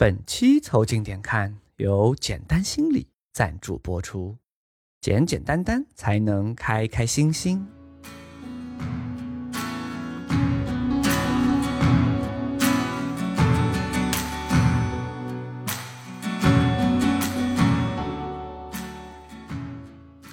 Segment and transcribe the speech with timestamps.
[0.00, 4.36] 本期凑近点看由简单心理赞助播出，
[5.00, 7.66] 简简单单才能开开心心。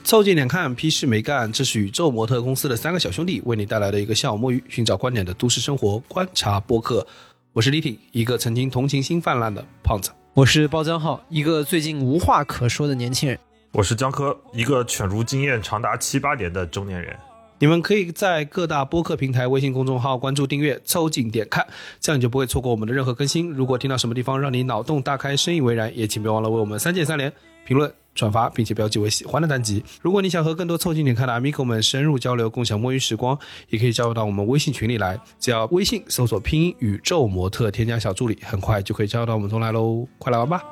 [0.04, 1.52] 凑近点看，屁事没干。
[1.52, 7.08] 这是宇宙模特公司的三个小兄弟为你带来的一个下午摸鱼、寻找观点的都市生活观察播客。
[7.56, 10.12] 我是李挺，一个曾经同情心泛滥的胖子。
[10.34, 13.40] 我是包江浩，一个最近无话可说的年轻人。
[13.72, 17.16] 我是江科，一个犬儒经验长达七八年的中年人。
[17.60, 21.66] 你们可以在各大播客平台、微信公众号关注订阅，凑近点看，
[22.02, 23.50] 这样你就不会错过我们的任何更新。
[23.50, 27.32] 如果听到什么地方让你脑洞大开、深以为然，也请别忘了为我们三键三连、
[27.66, 29.84] 评论、转发，并且标记为喜欢的单集。
[30.02, 33.38] 如果你想和更多凑近点看的 amigo 们深入交流、共享摸鱼时光，
[33.70, 35.20] 也可以加入到我们微信群里来。
[35.38, 40.08] 只要微信搜索拼音宇宙模特，添加小助理，很快就可以加入到我们中来喽！
[40.18, 40.64] 快来玩吧！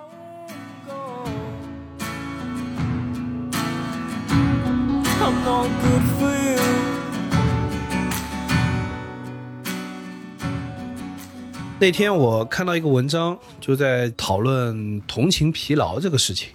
[11.79, 16.47] 那天我看到一个文章，就在讨论同情疲劳这个事情，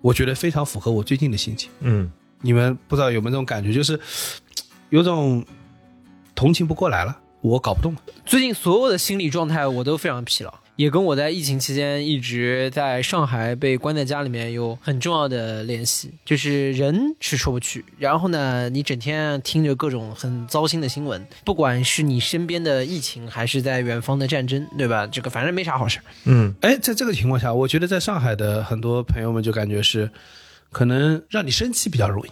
[0.00, 1.70] 我觉得非常符合我最近的心情。
[1.80, 3.98] 嗯，你们不知道有没有这种感觉，就是
[4.90, 5.44] 有种
[6.34, 8.00] 同情不过来了，我搞不动了。
[8.24, 16.12] 最近所有的心理状态我都非常疲劳，也跟我在疫情期间一直在上海被关在家里面有很重要的联系。
[16.24, 25.06] 就是人是出不去，然后呢，你整天听着各种很糟心的新闻，不管是你身边的疫情，还是在远方的战争，对吧？
[25.06, 26.04] 这个反正没啥好事儿。
[26.24, 30.10] 嗯，哎，在这个情况下，我觉得在上海的很多朋友们就感觉是，
[30.70, 32.30] 可能让你生气比较容易，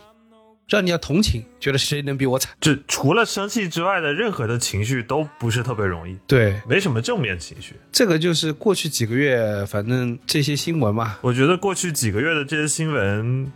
[0.68, 2.52] 让你要同情，觉得谁能比我惨。
[2.60, 7.74] 就除了生气之外的任何的情绪都不是特别容易，对，没什么正面情绪。
[7.92, 13.52] 这个就是过去几个月，反正这些新闻嘛，我觉得过去几个月的这些新闻，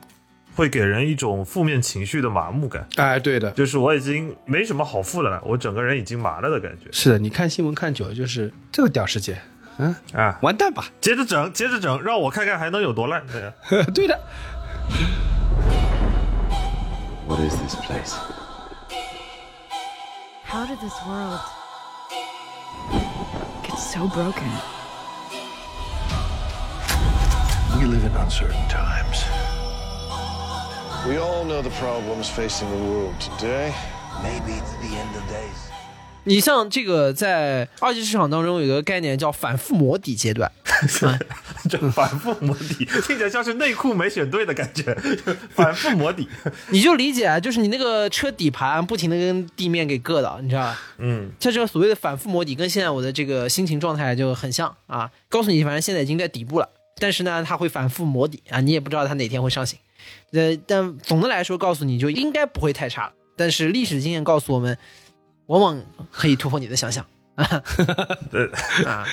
[0.54, 9.40] 会给人一种负面情绪的麻木感，哎，对的，就是我已经没什么好负的了，我整个人已经麻了的感觉是的，你看新闻看久了，就是这个屌世界，
[9.78, 10.38] 嗯，啊！
[10.42, 10.86] 完蛋吧？
[11.00, 13.24] 接着整，接着整，让我看看还能有多烂。
[13.32, 13.52] 对呀、
[13.94, 14.20] 对的，
[17.28, 18.14] What is this place?
[20.44, 21.38] How did this world
[23.62, 24.48] get so broken?
[27.78, 29.22] We live in uncertain times.
[31.06, 33.74] We all know the problems facing the world today.
[34.22, 35.67] Maybe it's the end of days.
[36.28, 40.52] 你像这个在二级市场当中有个概念叫反复磨底阶段，
[41.70, 44.94] 这反复磨底，听起来像是内裤没选对的感觉。
[45.54, 46.28] 反复磨底，
[46.68, 50.78] 你就理解啊，就是你那个车底盘不停的跟地面给硌到，你知道吧？
[50.98, 55.10] 嗯，像这个所谓的反复磨底，跟现在我的这个心情状态就很像啊。
[55.30, 56.68] 告诉你，反正现在已经在底部了，
[56.98, 59.78] 但是呢，它会反复磨底啊，你也不知道它哪天会上行。
[60.32, 63.12] 呃，但总的来说，告诉你就应该不会太差了。
[63.34, 64.76] 但是历史经验告诉我们，
[65.48, 67.04] 往往可以突破你的想象
[68.30, 68.48] 对，
[68.88, 69.04] 啊。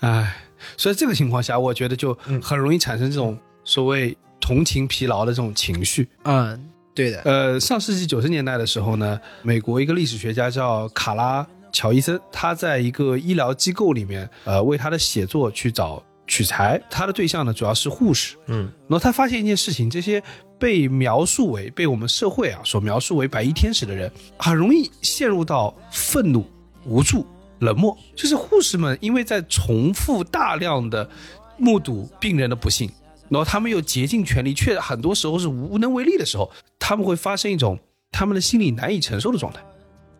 [0.00, 0.36] 哎，
[0.76, 6.08] 所以这个情况下，我觉得就很容易产生这种所谓同情疲劳的这种情绪。
[6.24, 18.36] 嗯，对的，呃，上世纪九十年代的时候呢，美国一个历史学家叫卡拉乔伊森，他在一个医疗机构里面，呃，为他的写作去找取材，他的对象呢主要是护士。
[18.46, 20.22] 嗯，然后他发现一件事情，这些
[20.58, 26.44] 被描述为被我们社会啊所描述为白衣天使的人，很容易陷入到愤怒、
[26.84, 27.26] 无助、
[27.60, 27.96] 冷漠。
[28.14, 31.08] 就是护士们因为在重复大量的
[31.56, 32.90] 目睹病人的不幸，
[33.28, 37.78] 然后他们又竭尽全力，却很多时候是无能为力的时候，他们会发生一种
[38.10, 39.60] 他们的心理难以承受的状态。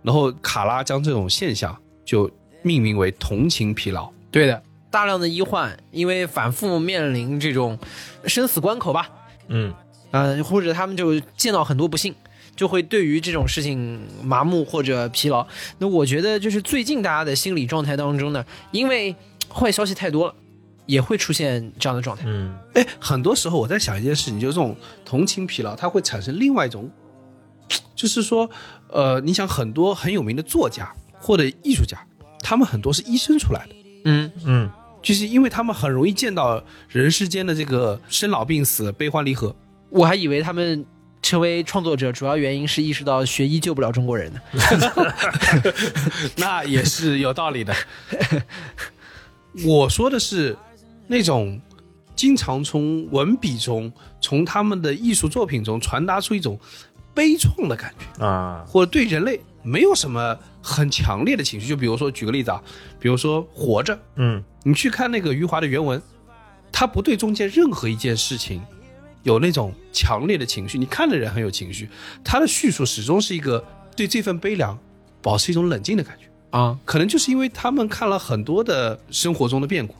[0.02, 2.30] 然后卡拉将这种现象就
[2.62, 4.08] 命名为同情疲劳。
[4.30, 4.62] 对的。
[4.96, 7.78] 大量的医患因为反复面临这种
[8.24, 9.10] 生死关口吧，
[9.48, 9.70] 嗯，
[10.10, 12.14] 呃，或者他们就见到很多不幸，
[12.56, 15.46] 就会对于这种事情麻木或者疲劳。
[15.76, 19.14] 那我觉得就是最近大家的心理状态当中呢，因为
[19.52, 20.34] 坏消息太多了，
[20.86, 22.22] 也会出现这样的状态。
[22.26, 24.74] 嗯，哎，很多时候我在想一件事情，就是这种
[25.04, 26.90] 同情疲劳，它会产生另外一种，
[27.94, 28.48] 就是说，
[28.88, 30.90] 呃，你想很多很有名的作家
[31.20, 31.98] 或者艺术家，
[32.40, 33.74] 他们很多是医生出来的，
[34.06, 34.70] 嗯，嗯，
[35.06, 39.54] 就是因为他们很容易见到人世间的这个生老病死、悲欢离合。
[39.88, 40.84] 我还以为他们
[41.22, 44.40] 成为创作者主要原因是意识到学医救不了中国人呢。
[46.38, 47.72] 那也是有道理的。
[49.64, 50.56] 我说的是
[51.06, 51.60] 那种
[52.16, 56.58] 经常从文笔中、从他们的艺术作品中传达出一种
[57.14, 61.68] 悲怆的感觉，啊，或者对人类没有什么很强烈的情绪。
[61.68, 62.60] 就比如说，举个例子啊，
[62.98, 66.02] 比如说《活着》，嗯你去看那个余华的原文，
[66.72, 68.60] 他不对中间任何一件事情
[69.22, 71.88] 有那种强烈的情绪，你看的人很有情绪，
[72.24, 73.64] 他的叙述始终是一个
[73.94, 74.76] 对这份悲凉
[75.22, 76.26] 保持一种冷静的感觉。
[76.50, 79.94] 啊，可能就是因为他们看了很多的生活中的变故，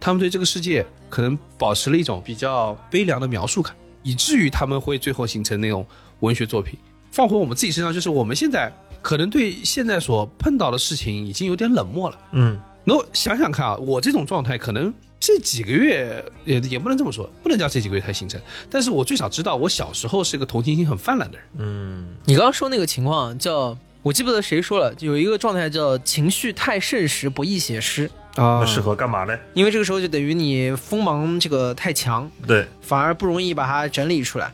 [0.00, 5.86] 他们对这个世界可能保持了一种比较悲凉的描述感，以至于他们会最后形成那种
[6.20, 6.78] 文学作品。
[7.10, 8.72] 放回我们自己身上，就是我们现在
[9.02, 12.18] 可能对现在所碰到的事情已经有点冷漠了。
[12.32, 21.46] 嗯，然后想想看啊，我这种状态可能这几个月也也不能这么说，不能叫这几个月才形成，但是我最少知道我小时候是个同情心很泛滥的人。
[21.58, 29.38] 嗯你刚刚说那个情况叫，我记不得谁说了，有一个状态叫情绪太盛时不易写诗，啊那适合干嘛呢？
[29.54, 34.52] 因为这个时候就等于你锋芒这个太强，对，反而不容易把它整理出来。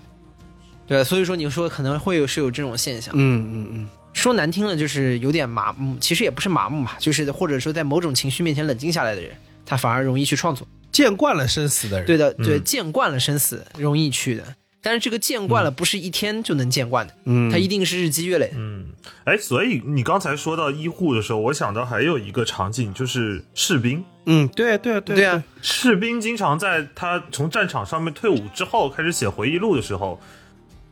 [0.86, 3.14] 对，所以说你说可能会有是有这种现象。
[3.16, 3.88] 嗯嗯嗯，
[4.18, 9.30] 说难听了就是有点麻木，其实也不是麻木嘛，就是或者说在某种情绪面前冷静下来的人，
[9.64, 10.66] 他反而容易去创作。
[10.90, 17.48] 见惯了生死的人，对的，对，见惯了生死容易去的，但是这个见惯了不是一天就能见惯的，嗯。
[17.50, 18.50] 它一定是日积月累。
[18.56, 18.86] 嗯，
[19.24, 24.04] 哎，所以你刚才说到医护的时候，我想到还有一个场景，就是士兵。
[24.26, 30.20] 嗯，对对对对啊，士兵经常在他从战场上面退伍之后，开始写回忆录的时候，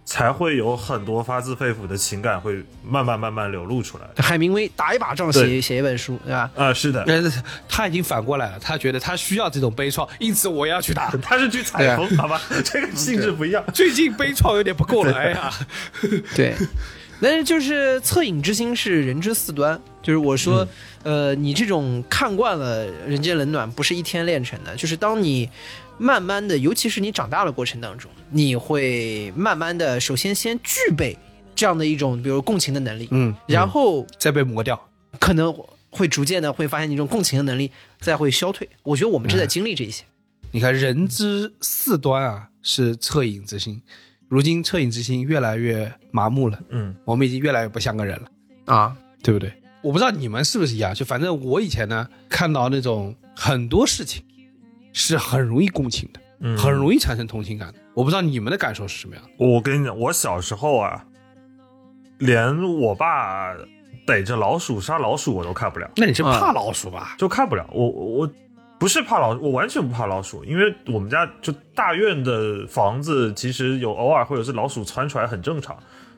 [0.06, 4.04] 才会有很多发自肺腑的情感会慢慢慢慢流露出来。
[4.22, 6.48] 海明威打一把仗写写一本书，对吧？
[6.54, 11.10] 啊、是的，但是他已经反过来了，他觉得他需要这种悲怆，因此我也要去打。
[11.20, 13.62] 他是去采风，好吧， 这个性质不一样。
[13.74, 15.52] 最近悲怆有点不够了，哎呀，
[16.36, 16.54] 对，
[17.20, 20.64] 但是就是恻隐之心是人之四端，就是我说，
[21.02, 25.50] 呃，你这种看惯了人间冷暖，不是一天练成的，就是当你
[25.98, 31.18] 慢慢的，尤其是你长大的过程当中，你会慢慢的，首先先具备
[31.56, 34.80] 这样的一种，比如共情的能力，嗯，然后再被磨掉。
[35.18, 35.52] 可能
[35.90, 38.68] 会逐渐的会发现你这种共情的能力再会消退。
[38.84, 40.04] 我觉得我们正在经历这一些。
[40.52, 43.82] 你看，人之四端啊，是恻隐之心。
[44.28, 48.28] 如今恻隐之心越来越麻木了，嗯，我们已经越来越不像个人了，
[48.66, 49.52] 啊，对不对？
[49.86, 54.20] 我不知道你们是不是一样，就反正我以前呢，看到那种很多事情
[54.92, 57.78] 是很容易共情的，嗯很容易产生同情感的。
[57.94, 59.30] 我不知道你们的感受是什么样的。
[59.38, 61.04] 我跟你讲，我小时候啊，
[62.18, 63.54] 连我爸
[64.04, 67.14] 逮着老鼠杀老鼠我都看不了，那你是怕老鼠吧？
[67.16, 67.64] 就看不了。
[67.72, 68.28] 我我
[68.80, 75.76] 不是怕老，我完全不怕老鼠，因为我们家就大院的房子，其实有偶尔会有只老鼠窜出来，很正常。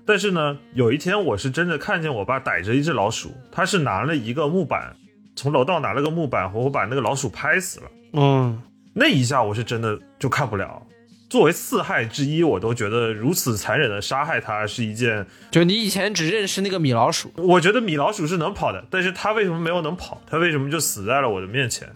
[0.08, 4.96] 但是呢，有一天我是真的看见我爸逮着一只老鼠，他是拿了一个木板，
[5.36, 7.86] 从楼道拿了个木板，活活把那个老鼠拍死了。
[8.14, 8.58] 嗯，
[8.94, 10.82] 那一下我是真的就看不了。
[11.28, 20.22] 作为四害之一，我都觉得如此残忍的杀害它是一件，就你以前只认识那个米老鼠，我觉得米老鼠是能跑的，但是它为什么没有能跑？
[20.26, 21.86] 它为什么就死在了我的面前？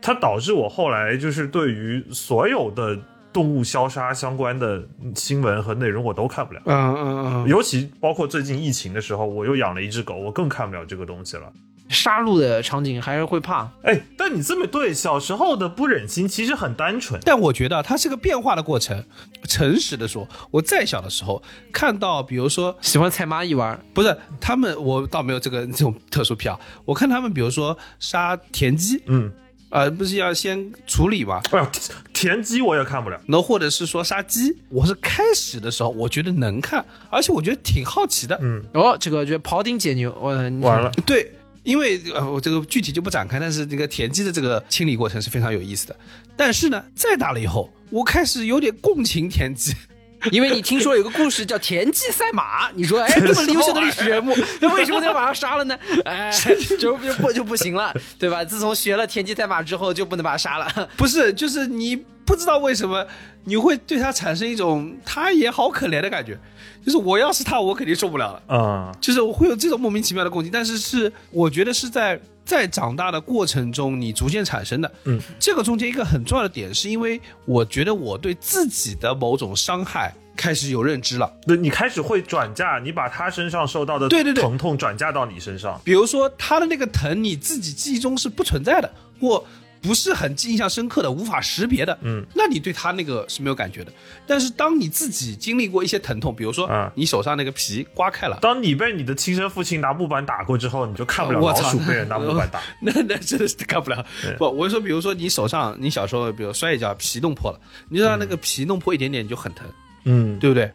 [0.00, 2.98] 它导致我后来就是对于所有的
[3.32, 4.82] 动物消杀相关的
[5.14, 11.52] 新闻和内容我都看不了，嗯嗯嗯，尤其包括最近疫情的时候，我又养了一只狗，我更看不了这个东西了。
[11.88, 13.66] 杀戮的场景还是会怕。
[13.82, 17.18] 哎，但你这么对，小时候的不忍心其实很单纯。
[17.24, 19.02] 但我觉得它是个变化的过程。
[19.44, 21.42] 诚实的说，我再小的时候
[21.72, 26.60] 看到，比如说喜欢踩蚂蚁玩，不是他们，我倒没有这个这种特殊癖好。
[26.84, 29.32] 我看他们，比如说杀田鸡，嗯，
[29.70, 31.70] 呃，不是要先处理吗，哎呀，
[32.12, 33.20] 田鸡我也看不了。
[33.26, 38.38] 那或者是说杀鸡，我是开始的时候我觉得能看，而且我觉得挺好奇的。
[38.40, 41.30] 嗯，哦，这个就庖丁解牛，我完了，对，
[41.64, 45.96] 因为呃，我这个具体就不展开，但是这个田鸡的这个清理过程是非常有意思的。
[46.36, 49.74] 但是呢，再大了以后，我开始有点共情田鸡。
[50.32, 55.78] 因为你听说有个故事叫田忌赛马， 你说哎，这么优秀的历史人物， 那为什么要把他杀了呢？
[56.04, 56.30] 哎，
[56.78, 58.44] 就就不就不行了，对吧？
[58.44, 60.88] 自从学了田忌赛马之后，就不能把他杀了。
[60.96, 61.94] 不是，就是你
[62.24, 63.06] 不知道为什么
[63.44, 66.38] 你会对他产生一种他也好可怜的感觉，
[66.84, 68.42] 就是我要是他，我肯定受不了了。
[68.48, 74.90] 嗯，就是我会有这种莫名其妙的攻击，但是是我觉得是在在长大的过程中你逐渐产生的。
[75.04, 81.30] 嗯，这个中间一个很重要的点，是因为我觉得我对自己的某种伤害开始有认知了。
[81.46, 85.78] 对你开始会转嫁，你把他身上受到的对对对疼痛转嫁到你身上。
[85.84, 88.90] 比如说他的那个疼，你自己记忆中是不存在的，
[89.20, 89.44] 或
[89.80, 93.92] 不是很印象深刻的，无法识别的，嗯，那你对他那个是没有感觉的。
[94.26, 102.60] 但是当你自己经历过一些疼痛，比如说嗯你手上那个皮刮开了，当你被你的亲生父亲拿木板打过之后，你就看不了老鼠被人拿木板打。
[102.82, 104.04] 那那真的是看不了。
[104.38, 109.66] 不，我是说，比如说你手上，你小时候比如摔一跤，皮弄破了，你就让那个皮弄破一点点，你就很疼，
[110.04, 110.70] 嗯，对不对？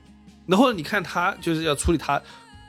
[0.46, 2.22] 然后你看他就是要处理他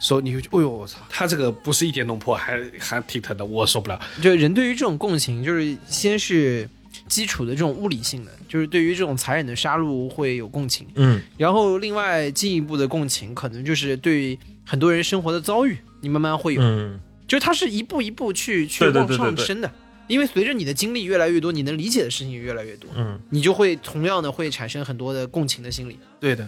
[0.05, 3.99] 时候，你会觉得，哎呦，我操，他这个不是一点弄破，还还挺疼的，我受不了。
[4.21, 6.69] 就人对于这种共情，就是先是
[7.09, 19.73] 基础的这种物理性的，就是对于这种残忍的杀戮会有共情，嗯，然后另外进一步的共情，可能就是对很多人生活的遭遇，你慢慢会有，嗯，就是它是一步一步去去往对对对上升的。
[20.07, 25.99] 因为随着你的经历越来越多，你能理解的事情也越来越多，嗯，你就会同样的会产生很多的共情的心理。
[26.21, 26.47] 对的，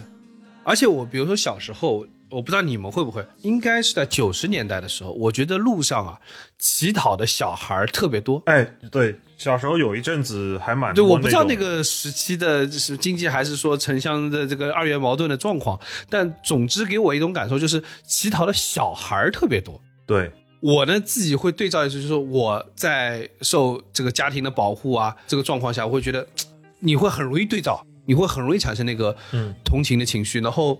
[0.63, 6.19] 而且我比如说小时候，我不知道你们会不会，应该是在九十年代的时候，我觉得路上啊
[6.59, 8.41] 乞讨的小孩儿特别多。
[8.45, 15.79] 哎，对，小时候有一阵子还蛮对，我不知道那个时期的就是经济还是说城乡的这个二元矛盾的状况，
[16.09, 19.79] 但总之给我一种感受就是乞讨的小孩儿特别多。
[20.05, 20.29] 对，
[20.59, 26.27] 我呢自己会对照一次，就是说我在受这个家庭的保护啊这个状况下，我会觉得
[26.79, 30.39] 你会很容易对照，你会很容易产生那个嗯同情的情绪。
[30.41, 30.79] 然后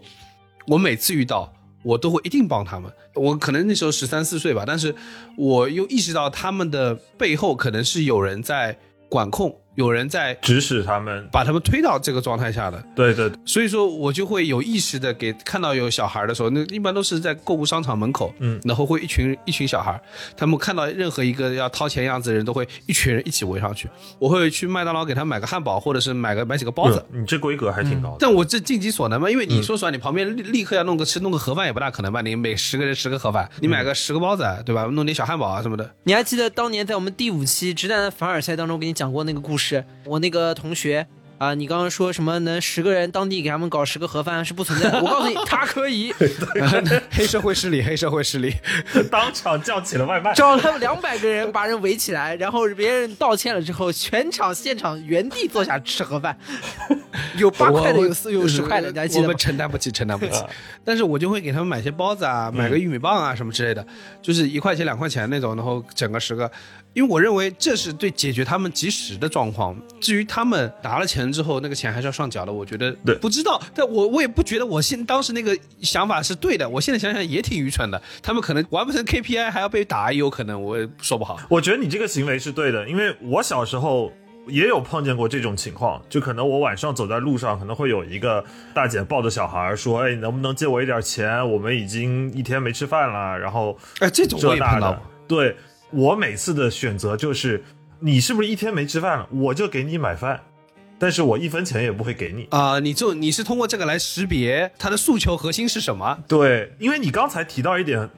[0.68, 2.92] 我每次遇到，我都会一定帮他们。
[3.16, 4.94] 我可能那时候十三四岁吧，但是
[5.38, 8.78] 我又意识到他们的背后可能是有人在
[9.10, 12.84] 管控，有人在指使他们，把他们推到这个状态下的。
[12.96, 20.02] 对对，所以说我就会有意识的给看到有小孩的时候，那一般都是在购物商场门口，嗯然后会一群一群小孩，
[20.36, 23.88] 他们看到任何一个要掏钱样子的人，都会一群人一起围上去。
[24.18, 27.06] 我会去麦当劳给他买个汉堡，或者是买个买几个包子。
[27.12, 28.18] 嗯你这规格还挺高的。
[28.20, 32.22] 但我这尽己所能嘛，因为你说实话，你旁边立立刻要弄个吃弄个盒饭也不大可能吧？
[32.22, 34.86] 你每十个人十个盒饭，你买个十个包子，对吧？
[34.86, 35.88] 弄点小汉堡啊什么的。
[36.06, 39.67] 你还记得当年在我们第五期直男的凡尔赛当中，给你讲过那个故事？
[40.06, 41.08] 我那个同学
[41.40, 46.12] 啊、你刚刚说什么能十个人当地给他们搞十个盒饭是不存在的，我告诉你，他可以，
[47.14, 48.56] 黑社会势力，黑社会势力。
[49.12, 50.34] 当场叫起了外卖。
[50.34, 56.36] 找了两百个人把人围起来，然后别人道歉了之后，全场现场原地坐下吃盒饭，
[57.38, 59.38] 有八块的，有四有十块的，你还记得吗我们？
[59.38, 60.44] 承担不起，承担不起。
[60.84, 63.86] 但是我就会给他们买些包子啊，买个玉米棒啊什么之类的，
[64.24, 66.52] 就是一块钱两块钱那种，然后整个十个。
[66.98, 69.78] 因为我认为这是对解决他们及时的状况。
[70.02, 73.62] 至于他们拿了钱之后，那个钱还是要上缴的，我觉得对不知道。
[73.76, 78.02] 但我我也不觉得我现当时那个想法是对的，我现在想想也挺愚蠢的。
[78.24, 81.40] 他们可能完不成 KPI 还要被打，也有可能，我也说不好。
[81.50, 84.12] 我觉得你这个行为是对的，因为我小时候
[84.48, 91.48] 也有碰见过这种情况，就可能我晚上走在路上，可能会有一个大姐抱着小孩说：“哎，你能不能借我一点钱？
[91.48, 95.02] 我们已经一天没吃饭了。”然后哎，这种我也碰到过。。
[95.28, 95.56] 对
[95.92, 97.64] 我每次的选择就是，
[98.00, 100.42] 你是不是一天没吃饭了，我就给你买饭，
[101.00, 102.48] 但是我一分钱也不会给你。
[102.52, 106.20] 啊、你就你是通过这个来识别他的诉求核心是什么？
[106.28, 108.10] 对，因为你刚才提到一点，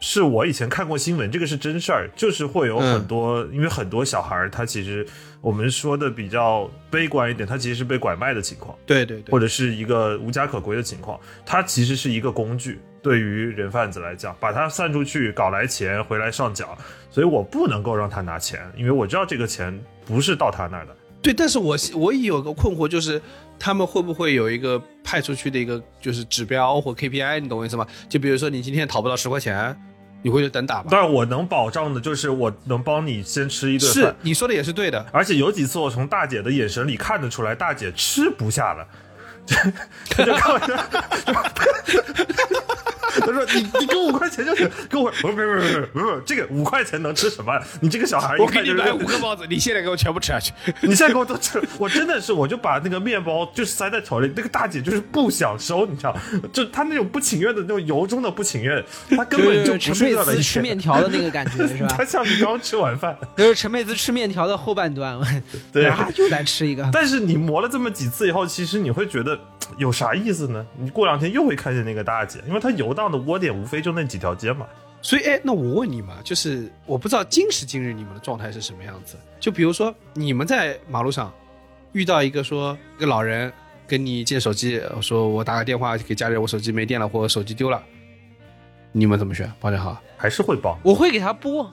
[0.00, 5.06] 是我以前看过新闻，这个是真事儿，就是会有很多，因为很多小孩儿他其实
[5.40, 16.76] 我们说的比较悲观一点，他其实是被拐卖的情况，对对对或者是一个无家可归的情况，它其实是一个工具，对于人贩子来讲，把他散出去搞来钱回来上缴，
[17.10, 20.96] 所以我不能够让他拿钱，因为我知道这个钱不是到他那儿的。
[21.20, 23.20] 对，但是我我也有个困惑，就是
[23.58, 27.86] 他们会不会有一个派出去的一个就是指标或 KPI，你懂我意思吗？
[28.08, 29.78] 就比如说你今天讨不到十块钱，
[30.22, 30.86] 你会去等打吗？
[30.90, 38.86] 但是我能保障的就是我能帮你先吃一顿是，你说的也是对的，而且有几次我从大姐的眼神里看得出来，大姐吃不下了。
[40.10, 40.58] 他就看我，
[43.20, 47.52] 他说：“你你给我五块钱就行，给我不是不是不是不是不这个五块钱能吃什么？
[47.80, 50.52] 你这个小孩，我给你就是买五个包子，你现在给我全部吃下去。
[50.82, 56.16] 你现在给我都吃，我真的是，我就把那个面包就塞在手里，那个大姐就是不想收，你知道，
[56.52, 62.04] 就她那种不情愿的那种由衷的不情愿，她根本就不陈是佩斯吃面条的那个感觉是吧她？
[62.04, 63.16] 像是刚吃完饭。
[63.36, 65.18] 就是陈佩斯吃面条的后半段，
[65.72, 66.88] 对啊，又来吃一个。
[66.92, 69.33] 但是你磨了这么几次以后，其实你会觉得
[69.78, 70.66] 有啥意思呢？
[70.76, 74.66] 你过两天又会看见那个大姐，因为她游荡的窝点无非就那几条街嘛。
[75.02, 79.18] 所以，哎，那我问你嘛，就是我不知道今时今日你们的状态是什么样子。
[79.38, 81.30] 就比如说，你们在马路上
[81.92, 83.52] 遇到一个说一个老人
[83.86, 87.82] 跟你借手机，说我打个电话给家里人，我手机没电了或者手机丢了，
[88.92, 89.52] 你们怎么选？
[89.60, 90.78] 保险好，还是会报。
[90.82, 91.70] 我会给他拨，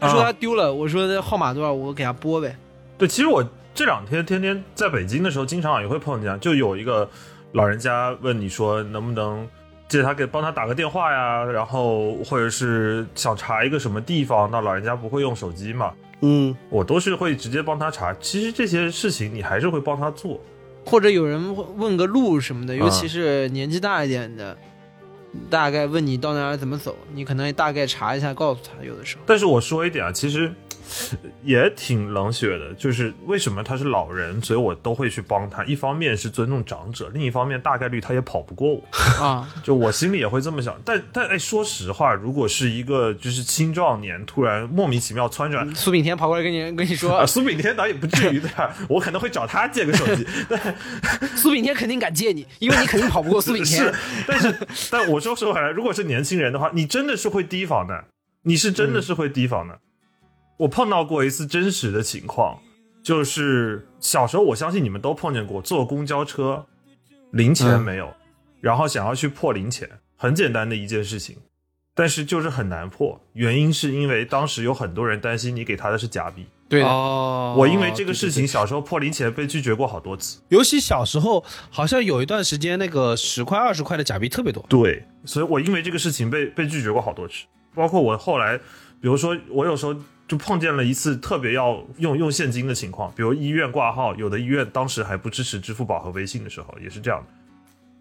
[0.00, 2.56] 他说啊他丢了，我说号码多少，我给他拨呗。
[2.98, 7.08] 对，其实我这两天天天在北京的时候，经常也会碰见，就有一个
[7.52, 9.48] 老人家问你说能不能
[9.88, 18.14] 借他给帮他打个电话呀，然后或者是想查一个什么地方，那老人家不会用手机嘛，嗯，我都是会直接帮他查。
[18.20, 20.40] 其实这些事情你还是会帮他做。
[20.84, 24.56] 或者有人问个路什么的，尤啊其是年纪大一点的，
[25.48, 28.84] 大概问你到哪儿怎么走，你可能大概查一下告诉他。
[28.84, 30.52] 有的时候，但是我说一点啊，其实
[31.42, 35.64] 也挺冷血的，就是为什么他是老人，所以我都会去帮他。
[35.64, 38.82] 一方面是尊重长者，另一方面大概率他也跑不过我，
[39.22, 40.80] 啊， 就我心里也会这么想。
[40.84, 45.66] 但但哎，说实话，如果是一个就是青壮年突然莫名其妙窜出来。
[45.74, 48.48] 苏炳添跑过来跟你跟你说啊，，苏炳添倒也不至于的，
[48.88, 50.74] 我可能会找他借个手机， 但
[51.36, 53.94] 苏炳添肯定敢借你，因为你肯定跑不过苏炳添是。，
[54.26, 54.54] 但是
[54.90, 58.04] 但我说实话，如果是年轻人的话，你真的是会提防的，
[58.42, 59.78] 你是真的是会提防的。
[60.62, 62.60] 我碰到过一次真实的情况，
[63.02, 66.64] 就是小时候我相信你们都碰见过，坐公交车
[67.32, 68.14] 零钱没有，
[68.60, 71.36] 然后想要去破零钱，很简单的一件事情，
[71.96, 76.46] 但是就是很难破，原因是因为当时有很多人担心你给他的是假币。
[76.68, 80.40] 对的，哦我因为这个事情，小时候破零钱被拒绝过好多次。
[80.50, 84.64] 尤其小时候，好像有一段时间，那个十块、二十块的假币特别多。
[84.68, 89.94] 对，所以我因为这个事情被被拒绝过好多次，包括我后来，比如说我有时候
[90.28, 97.26] 就碰见了一次特别要用用现金的情况，比如医院挂号，有的医院当时还不支持支付宝和微信的时候，也是这样的。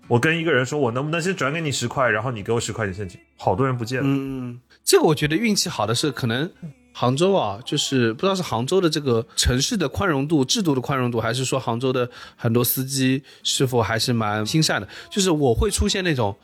[0.07, 3.19] 我跟一个人说，我能不能先转给你十块，然后你给我十块钱现金？
[3.37, 4.05] 好多人不见了。
[4.05, 6.49] 嗯，这个我觉得运气好的是，可能
[6.93, 14.87] 杭州啊，就是不知道是杭州的这个城市的宽容度、制度的宽容度，还是说杭州的很多司机是否还是蛮心善的。
[15.09, 16.35] 就是我会出现那种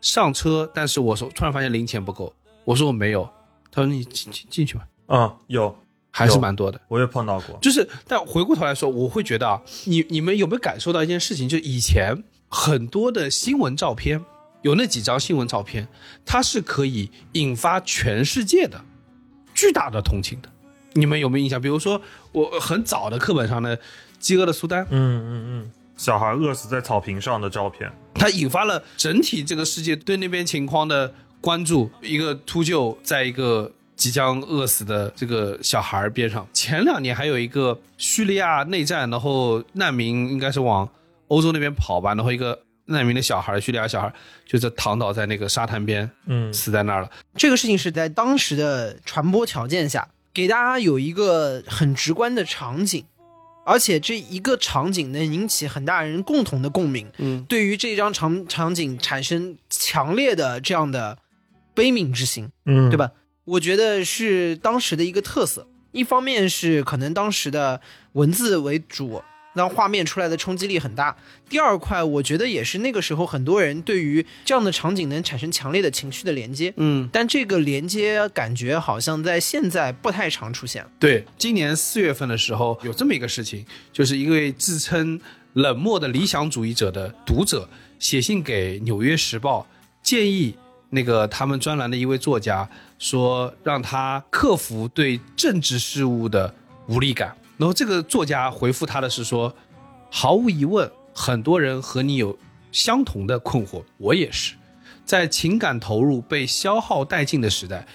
[0.00, 2.32] 上车，但是我说突然发现零钱不够，
[2.64, 3.28] 我说我没有，
[3.72, 5.76] 他说你进进进去吧，嗯，有，
[6.10, 6.80] 还是蛮多的。
[6.88, 7.58] 我也碰到过。
[7.60, 11.48] 就是，但回过头来说，我会觉得啊，你你们有没有感受到一件事情？
[11.48, 14.24] 就以前很多的新闻照片，
[14.62, 15.88] 有那几张新闻照片，
[16.24, 18.84] 它是可以引发全世界的
[19.54, 20.48] 巨大的同情的。
[20.94, 21.60] 你们有没有印象？
[21.60, 22.00] 比如说，
[22.32, 23.76] 我很早的课本上的
[24.18, 27.92] 《饥饿的苏丹》，嗯嗯嗯，小孩饿死在草坪上的照片。
[28.14, 31.90] 它引发了整体这个世界对那边情况的关注。
[32.00, 36.46] 一个秃鹫在一个即将饿死的这个小孩边上。
[36.52, 40.88] 前两年还有一个叙利亚内战，然后难民应该是往
[41.28, 44.12] 欧洲那边跑吧，然后一个难民的小孩，叙利亚小孩
[44.44, 47.10] 就在躺倒在那个沙滩边，嗯死在那儿了。
[47.34, 53.04] 这个事情是在当时的传播条件下，给大家有一个很直观的场景，
[53.64, 61.18] 而且这一个场景能引起很大人共同的共鸣，嗯，对于这张场场景产生强烈的这样的
[61.74, 62.96] 悲悯之心，嗯，对？
[62.96, 63.10] 吧？
[63.46, 65.66] 我觉得是当时的一个特色。
[65.92, 67.80] 一方面是可能当时的
[68.12, 69.22] 文字为主，
[69.54, 71.16] 让画面出来的冲击力很大。
[71.48, 76.74] 第二块，我觉得也是那个时候很多人对于这样的场景能产生强烈的情绪的连接。
[76.76, 80.84] 嗯，但这个连接感觉好像在现在不太常出现。
[80.98, 85.18] 对，今年四月份的时候有这么一个事情，就是一位自称
[85.54, 87.66] 冷漠的理想主义者的读者
[87.98, 89.66] 写信给《纽约时报》，
[90.06, 90.54] 建议
[90.90, 92.68] 那个他们专栏的一位作家
[92.98, 96.54] 说，让他克服对政治事务的
[96.86, 97.34] 无力感。
[97.56, 99.54] 然后这个作家回复他的是说，
[100.10, 102.38] 毫无疑问，很多人和你有
[102.70, 104.54] 相同的困惑，我也是。
[105.04, 107.86] 在情感投入被消耗殆尽的时代，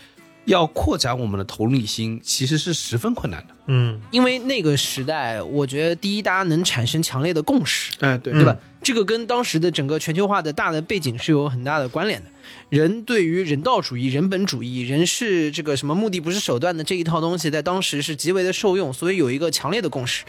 [0.46, 3.56] 要扩展我们的同理心，其实是十分困难的。
[3.68, 8.58] 嗯因为那个时代，我觉得第一，大家能产生强烈的共识，哎，对对吧？
[8.82, 12.30] 这个跟当时的整个全球化的大的背景是有很大的关联的。
[12.72, 20.24] 人对于人道主义、人本主义、人是这个什么目的不是手段的这一套东西，在当时是极为的受用，所以有一个强烈的共识。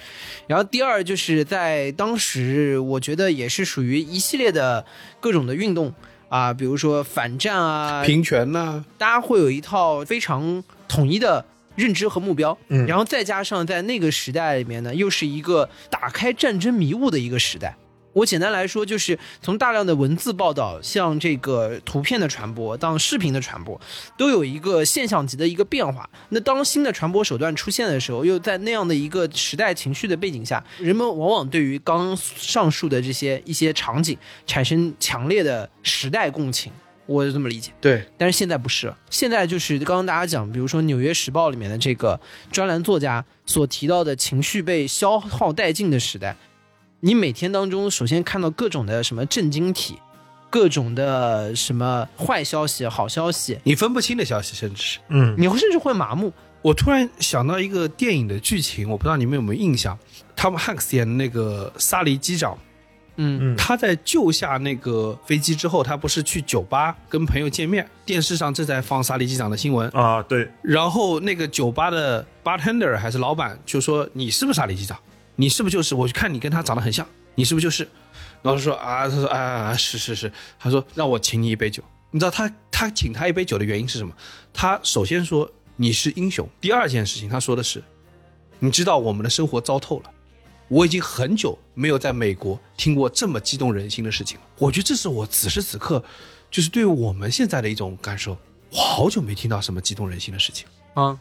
[0.49, 4.85] 然后第二就是在当时，我觉得也是属于一系列的
[5.21, 5.95] 各种的运动
[6.29, 11.45] 啊，比如说反战啊、平权呐、大家会有一套非常统一的
[11.77, 17.77] 认知和目标，嗯然后再加上在那个时代里面呢，又是一个打开战争迷雾的一个时代。
[18.13, 23.81] 我简单来说，就是从大量的文字报道，像这个图片的传播，到视频的传播，
[24.17, 26.09] 都有一个现象级的一个变化。
[26.31, 36.73] 那当新的传播手段出现的时候，又在那样的一个时代情绪的背景下，人们往往对于刚上述的这些一些场景产生强烈的时代共情。
[37.07, 37.73] 我是这么理解。
[37.81, 42.19] 对，但是现在不是了，现在就是刚刚大家讲，比如说《纽约时报》里面的这个
[42.53, 46.37] 专栏作家所提到的情绪被消耗殆尽的时代，
[47.05, 49.99] 你每天当中首先看到各种的什么震惊体，
[50.49, 54.99] 各种的什么坏消息、好消息，你分不清的消息，甚至是。
[55.09, 56.33] 嗯你会甚至会麻木。
[56.63, 59.99] 我突然想到一个电影的剧情，我不知道你们有没有印象，
[60.37, 62.57] 汤姆汉克斯演的那个萨利机长，
[63.17, 74.97] 嗯嗯他在救下那个飞机之后，他不是去酒吧跟朋友见面，电视上正在放萨利机长的新闻，啊，对，然后那个酒吧的 bartender 还是老板就说：“你是不是萨利机长？
[75.37, 75.95] 你是不是就是？
[75.95, 77.89] 我看你跟他长得很像，你是不是就是？”
[78.43, 84.13] 老师说：“啊，他说啊，是是是。”他说：“让我请你一杯酒。”你知道他他请他一杯酒的原因是什么？
[84.53, 86.47] 他首先说你是英雄。
[86.61, 87.83] 第二件事情，他说的是，
[88.59, 90.11] 你知道我们的生活糟透了。
[90.69, 94.45] 我已经很久没有在美国听过这么激动人心的事情了。
[94.59, 96.03] 我觉得这是我此时此刻，
[96.51, 98.37] 就是对我们现在的一种感受。
[98.71, 100.67] 我好久没听到什么激动人心的事情。
[100.95, 101.19] 啊，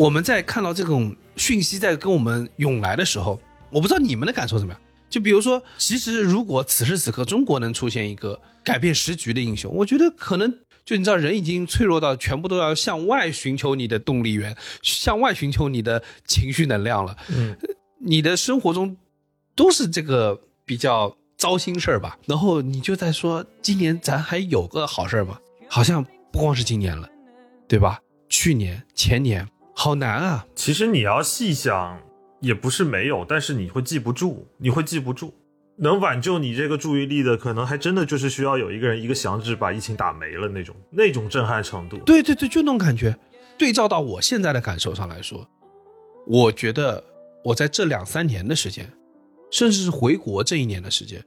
[0.00, 4.80] 我们在看到这种讯息在跟我们涌来的时候，我不知道你们的感受怎么样。
[5.10, 10.50] 就比如说，其实如果此时此刻中国能出现一个改变时局的英雄，我觉得可能
[10.86, 17.14] 就你知道，人已经脆弱到全部都要向外寻求你的动力源，向外寻求你的情绪能量了。
[17.28, 17.54] 嗯，
[17.98, 18.96] 你的生活中
[19.54, 22.16] 都是这个比较糟心事儿吧？
[22.24, 25.38] 然后你就在说，今年咱还有个好事儿吗？
[25.68, 27.06] 好像不光是今年了，
[27.68, 28.00] 对吧？
[28.30, 29.46] 去年、前年，
[29.82, 30.46] 好难啊！
[30.54, 32.02] 其实你要细想，
[32.40, 35.32] 也不是没有，但是你会记不住，你会记不住。
[35.78, 41.96] 能挽救你这个注意力的，可能还真的就是需要有一个人一个响指把疫情打没了那种那种震撼程度。
[42.04, 43.16] 对对对，就那种感觉。
[43.56, 45.48] 对照到我现在的感受上来说，
[46.26, 47.02] 我觉得
[47.42, 48.86] 我在这两三年的时间，
[49.50, 51.24] 甚至是回国这一年的时间，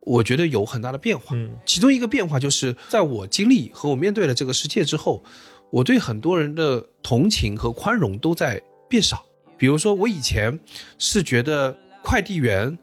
[0.00, 1.36] 我觉得有很大的变化。
[1.36, 5.22] 嗯，其中一个变化就是在我经历和我面对了这个世界之后，
[5.70, 9.24] 我对很多人的同情和宽容都在变少。
[9.56, 10.58] 比如说，我以前
[10.98, 12.76] 是觉得快递员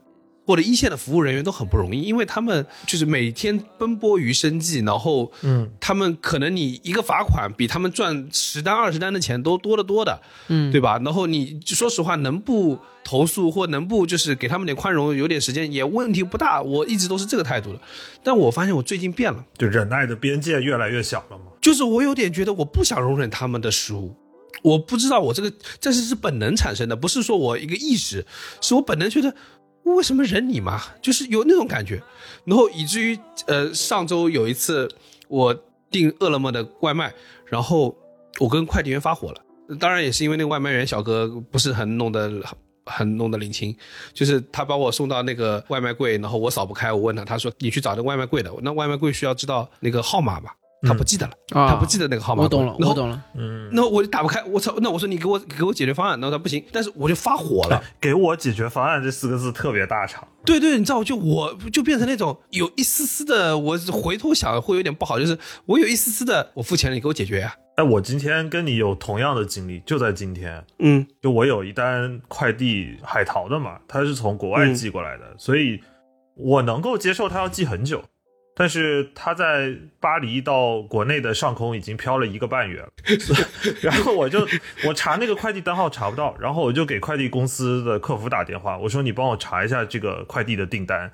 [0.47, 10.97] 或者一线的服务人员都很不容易，因为他们就是每天奔波于生计，然后，嗯，他们可能你一个罚款比他们赚十单二十单的钱都多得多的，嗯对吧？
[11.03, 16.61] 然后你说实话，能不投诉或能不就是给他们点宽容，有点时间也问题不大。
[16.61, 17.79] 我一直都是这个态度的，
[18.23, 19.43] 但我发现我最近变了。
[19.57, 21.43] 就忍耐的边界越来越小了嘛。
[21.59, 24.15] 就是我有点觉得我不想容忍他们的失误，
[24.61, 28.25] 我不知道我这个这是是本能产生的，不是说我一个意识，
[28.61, 29.33] 是我本能觉得
[29.95, 32.01] 为什么忍你嘛，就是有那种感觉，
[32.45, 34.89] 然后以至于呃上周有一次
[35.27, 35.55] 我
[35.89, 37.13] 订饿了么的外卖，
[37.45, 37.95] 然后
[38.39, 39.41] 我跟快递员发火了，
[39.79, 42.31] 当然也是因为那个外卖员小哥不是很弄得
[42.85, 43.75] 很弄得领情，
[44.13, 50.51] 就是他把我送到那个外卖柜，然后我扫不开，我问他，他说你去找那个外卖柜的，那外卖柜需要知道那个号码嘛，
[50.87, 51.69] 他不记得了，啊。
[51.69, 53.23] 他不记得那个号码，我懂了，我懂了。
[53.35, 54.73] 嗯，那我就打不开，我操！
[54.79, 57.83] 那我说你给我给我解决方案，然后他不行，但是我就发火了。
[57.99, 60.27] 给我解决方案这四个字特别大场。
[60.45, 71.05] 对对，你知道，就我就变成那种有一丝丝的，我回头想会有点不好，就是我有一丝丝的，我付钱了，你给我解决呀、哎，我今天跟你有同样的经历，就在今天，嗯。
[71.21, 75.81] 就我有一单快递海淘的嘛，他是从国外寄过来的，所以
[76.37, 78.01] 我能够接受他要寄很久，
[78.57, 82.89] 但是他在巴黎到国内的上空已经飘了一个半月了，
[83.81, 84.47] 然后我就
[84.85, 91.11] 我查那个快递单号查不到，然后我就给快递公司的客服打电话，我说你帮我查一下这个快递的订单，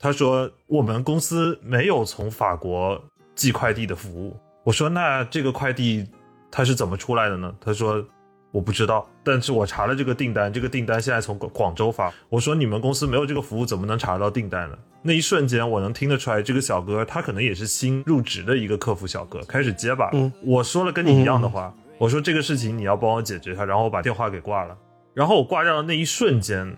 [0.00, 4.34] 他说我们公司没有从法国寄快递的服务。
[4.64, 6.06] 我说那这个快递
[6.50, 7.54] 它是怎么出来的呢？
[7.60, 8.02] 他说
[8.50, 12.12] 我不知道，但是我查了这个订单，这个订单现在从广广州发。
[12.28, 14.76] 我说你们公司没有这个服务，怎么能查到订单呢？
[15.02, 20.10] 那一瞬间，我能听得出来，这个小哥他可能也是新入职的一个客服小哥，开始结巴。
[20.14, 24.76] 嗯我说了跟你一样的话，我说这个事情你要帮我解决它，然后我把电话给挂了。
[25.14, 26.74] 然后我挂掉的那一瞬间，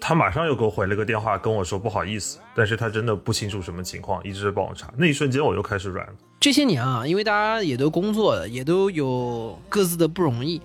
[0.00, 4.92] 他马上又给我回了个电话，跟我说不好意思，但是他真的不清楚什么情况，一直帮我查。
[4.96, 6.12] 那一瞬间我又开始软了。
[6.40, 10.60] 这些年啊，因为大家也都工作了，也都有各自的不容易。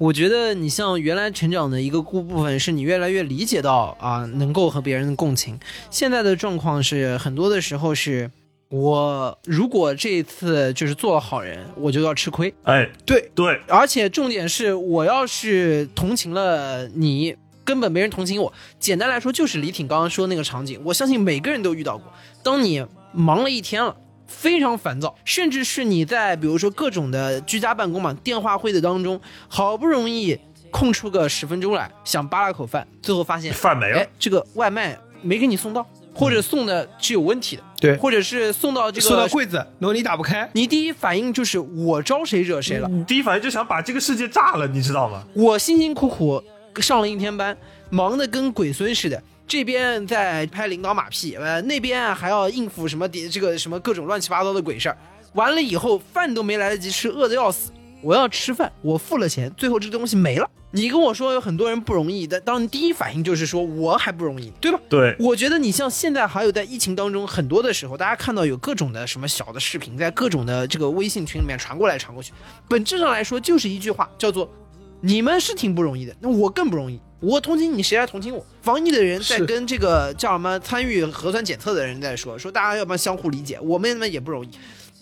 [0.00, 5.60] 我觉得你像原来成长的一个部部分，是你越来越理解到啊，能够和别人共情。
[5.90, 8.30] 现在的状况是，很多的时候是
[8.70, 12.54] 我如果这一次就是做了好人，我就要吃亏。
[12.62, 18.50] 哎，对对，而且重点是，我要是同情了你，根本没人同情我。
[18.78, 22.10] 简单来说，就是李挺刚刚说的那个场景，我相信每个人都遇到过。
[22.42, 23.94] 当你忙了一天了，
[24.30, 30.38] 非常烦躁，甚至是你在比如说各种的居家办公嘛，电话会的当中，好不容易
[30.70, 42.88] 空出个十分钟来，想扒拉口饭，最后发现饭没了哎，这个外卖没给你送到，或者送的是有问题的，对或者是送到这个送到柜子，然后你打不开，你第一反应就是我招谁惹谁了？
[42.88, 45.24] 你第一反应就想把这个世界炸了，你知道吗？
[45.34, 46.42] 我辛辛苦苦
[46.76, 47.56] 上了一天班，
[47.90, 49.20] 忙得跟鬼孙似的。
[49.50, 54.96] 这边在拍领导马屁，呃，那边还要应付什么底这个什么各种乱七八糟的鬼事儿。
[55.32, 57.72] 完了以后，饭都没来得及吃，饿得要死。
[58.00, 60.48] 我要吃饭，我付了钱，最后这东西没了。
[60.70, 64.78] 你跟我说有很多人不容易，但当你第一反应就是说我还不容易，对吧？
[64.88, 72.32] 对，我觉得你像现在还有在疫情当中，很多的时候，大家看到有各种的什么小的视频，在各种的这个微信群里面传过来传过去，
[72.68, 74.48] 本质上来说就是一句话，叫做
[75.02, 77.00] “你们是挺不容易的，那我更不容易”。
[77.20, 78.44] 我同情你，谁来同情我？
[78.62, 84.48] 防疫的人在跟这个叫什么参与核酸检测的人在说，说大家要不要相互理解，我们们也不容易。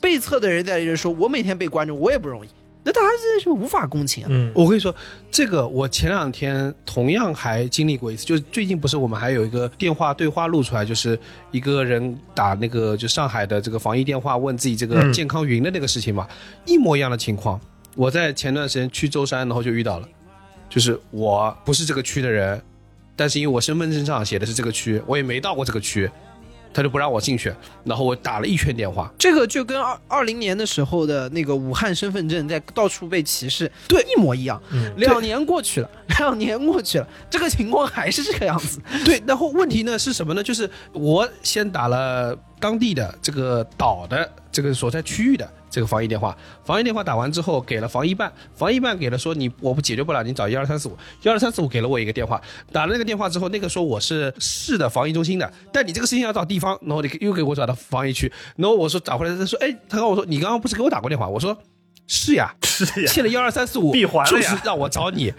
[0.01, 2.49] 被测的人在这说，我每天被关着，我也不容易。
[2.85, 4.29] 那大家真的是无法共情啊。
[4.31, 4.95] 嗯，我跟你说，
[5.31, 11.19] 这个我前两天同样还经历过一次，就是最近不是我们还有一个电话对话录出来，就是
[11.51, 16.27] 一个人打那个就上海的这个防疫电话，问自己这个嗯健康云的那个事情嘛，
[16.65, 17.61] 一模一样的情况。
[17.95, 20.09] 我在前段时间去舟山，然后就遇到了，
[20.69, 22.61] 就是我不是这个区的人，
[23.17, 26.11] 但是因为我身份证上写的是这个区，我也没到过这个区，
[26.73, 27.53] 他就不让我进去，
[27.85, 34.63] 然后我打了一圈电话，这个就跟二二零年的时候的那个武汉身份证在到处被歧视，对一模一样。
[34.71, 38.81] 嗯两年过去了， 两年过去了，这个情况还是这个样子。
[39.05, 40.43] 对，然后问题呢是什么呢？
[40.43, 52.41] 就是我先打了当地的这个岛的这个所在区域的这个防疫电话，防疫电话打完之后给了防疫办，防疫办给了说你我不解决不了，你找一二三四五，一二三四五给了我一个电话，
[52.73, 61.29] 打了那个电话之后，那个说我是市的防疫中心的，但你这个事情要找地方，然后你又给我找到防疫区，然后我说找回来，他说哎，他跟我说你刚刚不是给我打过电话？
[61.29, 61.57] 我说
[62.07, 65.33] 是呀，是呀，欠了幺二三四五，闭环了呀就是让我找你。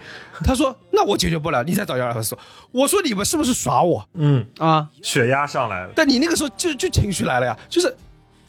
[0.44, 2.38] 他说那我解决不了，你再找幺二三四五。
[2.70, 4.08] 我说你们是不是耍我？
[4.14, 5.92] 嗯，啊，血压上来了。
[5.96, 7.92] 但你那个时候就就情绪来了呀，就是，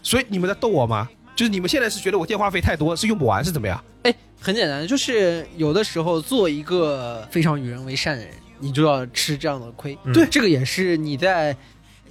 [0.04, 1.10] 所以你们在逗我吗？
[1.36, 3.84] 就是你们现在是觉得我电话费太多，是用不完，是怎么样？
[4.04, 9.98] 哎，很简单，就是有的时候做一个非常与人为善的人，你就要吃这样的亏。
[10.04, 11.56] 嗯对，这个也是你在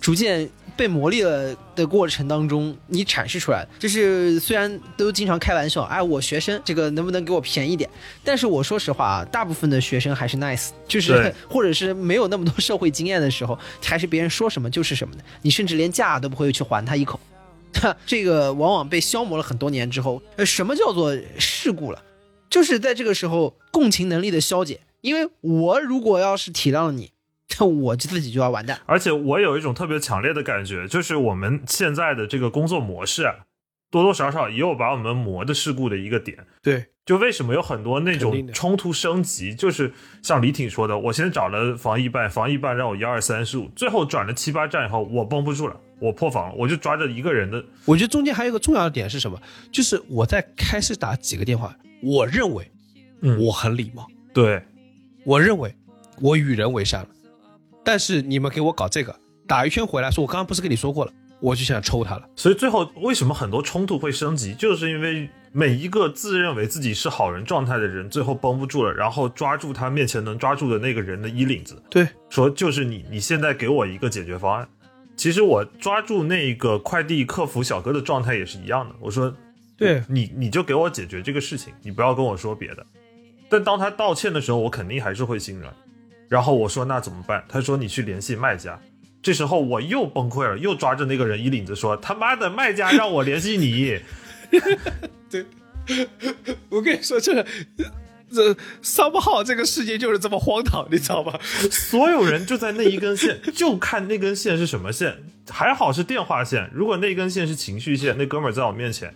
[0.01, 3.69] 逐渐被磨砺了的过程当中，你阐释出来的。
[3.79, 7.89] 就是虽然都经常开玩笑，哎，我学生这个能不能给我便宜点？
[8.25, 17.21] 但是我说实话啊，大部分的学生还是 nice，就是 或者是没有那么多社会经验的时候，还是别人说什么就是什么的，你甚至连价都不会去还他一口。
[18.07, 22.03] 这个往往被消磨了很多年之后，呃，什么叫做事故了？
[22.49, 24.81] 就是在这个时候共情能力的消解。
[25.01, 27.13] 因为我如果要是体谅了你，
[27.59, 28.81] 那 我就自己就要完蛋。
[28.85, 33.35] 而且我有一种特别强烈的感觉，就是我们现在的这个工作模式啊，
[33.91, 36.39] 多多少少也有把我们磨的事故的一个点。
[36.63, 49.41] 对，就为什么有很多那种冲突升级，就是像李挺说的，我先找了防疫办，防疫办让我幺二三四五，最后转了七八站以后，我绷不住了，我破防了，我就抓着一个人的，我觉得中间还有一个重要的点是什么？
[49.73, 52.71] 就是我在开始打几个电话，我认为
[53.23, 53.39] 嗯。
[53.41, 54.63] 我很礼貌，对，
[55.25, 55.75] 我认为
[56.21, 57.09] 我与人为善了，
[57.85, 62.29] 但是你们给我搞这个，打一圈回来说，我刚刚不是跟你说过了，我就想抽他了。
[62.37, 74.69] 所以最后为什么很多冲突会升级，就是因为每一个自认为自己是好人状态的人，最后绷不住了，然后抓住他面前能抓住的那个人的衣领子，对，说就是你，你现在给我一个解决方案。
[75.17, 79.35] 其实我抓住那个快递客服小哥的状态也是一样的，我说，
[79.77, 82.87] 对你你就给我解决这个事情，你不要跟我说别的。
[83.49, 85.75] 但当他道歉的时候，我肯定还是会心软。
[86.29, 87.45] 然后我说那怎么办？
[87.49, 88.81] 他说你去联系卖家。
[89.23, 94.01] 这时候我又崩溃了，又抓着那个人衣领子说：“他妈的，卖家让我联系你。
[95.31, 95.45] 对
[96.69, 97.45] 我跟你说，这
[98.33, 101.39] 这三不好，这个世界就是这么荒唐，你知道吗？”
[101.71, 105.19] 所有人就在那一根线，就看那根线是什么线。
[105.51, 109.13] 还好是电话线，如果那根线是情绪线，那哥们儿在我面前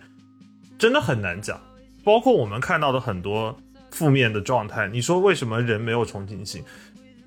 [0.77, 1.59] 真的很难讲。
[2.03, 3.57] 包括我们看到的很多
[3.89, 6.61] 负面的状态，你说为什么人没有同情心？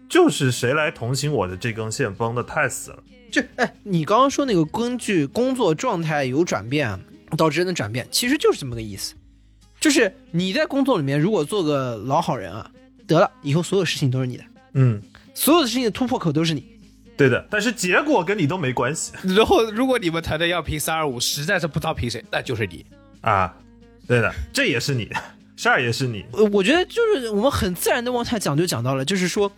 [0.09, 3.03] 就是谁来同情我的这根线绷得太死了。
[3.31, 6.99] 这哎，你刚刚说那个根据工作状态有转变啊
[7.37, 9.15] 导致人的转变，其实就是这么个意思。
[9.79, 12.71] 就是你在工作里面如果做个老好人啊，
[13.07, 14.45] 得了，以后所有事情都是你的，
[14.75, 15.01] 嗯，
[15.35, 16.65] 所有的事情的突破口都是你。
[17.17, 22.87] 对的，但是结果跟你都没关系然后，如果你们团队要评三二五，实在是不知道评谁，那就是你。
[23.21, 23.55] 啊。
[24.07, 25.07] 对的，这也是你，
[25.55, 26.25] 事儿也是你。
[26.33, 29.53] 呃，我觉得就是我们很自然的往下讲就讲到了，就是说，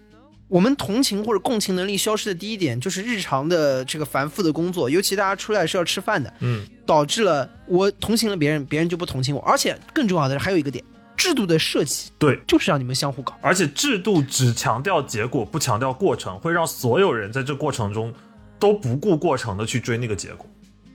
[0.51, 10.85] 我们同情或者共情能力消失的第一点，就是日常的这个繁复的工作，尤其大家出来是要吃饭的，嗯，导致了我同情了别人，别人就不同情我，而且更重要的是还有一个点，
[11.17, 13.39] 制度的设计对，就是让你们相互搞。
[13.41, 18.13] 而且制度只强调结果，不强调过程，会让所有人在这过程中
[18.59, 20.45] 都不顾过程的去追那个结果。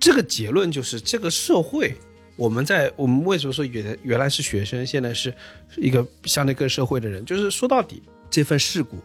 [0.02, 1.96] 这个结论就是，这个社会，
[2.36, 5.34] 我们在我们为什么说原原来是学生，现在是
[5.78, 8.98] 一个相对更社会的人，就是说到底，这份事故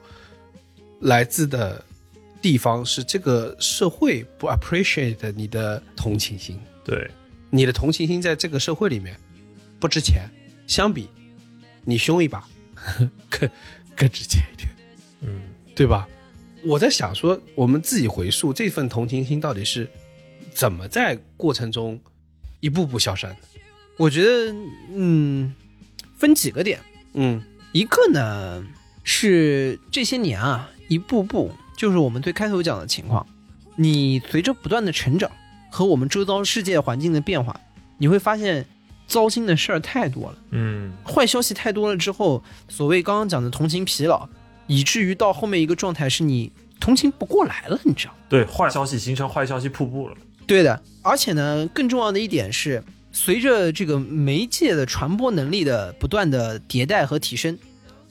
[1.00, 1.84] 来自的
[2.40, 7.10] 地方是这个社会不 appreciate 你的同情心，对，
[7.50, 9.16] 你的同情心在这个社会里面
[9.78, 10.28] 不值钱，
[10.66, 11.08] 相比
[11.84, 12.46] 你凶一把
[13.28, 13.50] 更
[13.96, 14.68] 更值钱一点，
[15.22, 15.40] 嗯，
[15.74, 16.08] 对吧？
[16.64, 19.88] 我在想说，我们自己回溯这份同情心到底是
[20.52, 21.98] 怎么在过程中
[22.60, 23.36] 一步步消散的？
[23.96, 24.54] 我觉得，
[24.94, 25.54] 嗯，
[26.16, 26.80] 分几个点，
[27.14, 27.42] 嗯。
[27.72, 28.66] 一个呢，
[29.04, 33.24] 是这些年啊，一步步就是我们最开头讲的情况，
[33.76, 35.31] 你随着不断的成长
[35.70, 37.59] 和我们周遭世界环境的变化，
[37.96, 38.66] 你会发现
[39.07, 44.29] 糟心的事儿太多了，嗯坏消息太多了之后，所谓刚刚讲的同情疲劳，
[44.66, 46.50] 以至于到后面一个状态是你
[46.81, 48.14] 同情不过来了，你知道？
[48.29, 50.16] 对，坏消息形成坏消息瀑布了。
[50.44, 57.57] 对的，而且呢，更重要的一点是，随着这个媒介的传播能力的不断的迭代和提升，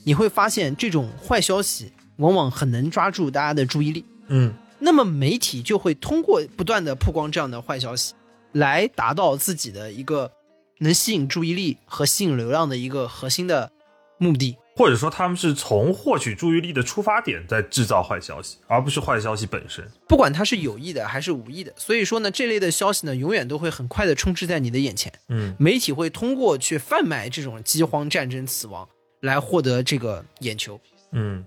[0.06, 4.06] 你会发现这种坏消息往往很能抓住大家的注意力。
[4.28, 8.14] 嗯那么媒体就会通过不断的曝光这样的坏消息，
[8.54, 10.32] 来达到自己的一个
[10.78, 13.72] 能吸引注意力和吸引流量的一个核心的
[14.18, 14.56] 目的。
[14.78, 19.86] 或者说他们是从获取注意力的出发点在制造坏消息，而不是坏消息本身。
[20.08, 25.12] 不管它是有意的还是无意的，所以说呢，这类的消息呢，永远都会很快的充斥在你的眼前。
[25.28, 28.88] 嗯媒体会通过去贩卖这种饥荒、战争、死亡，
[29.20, 30.80] 来获得这个眼球。
[31.12, 31.44] 嗯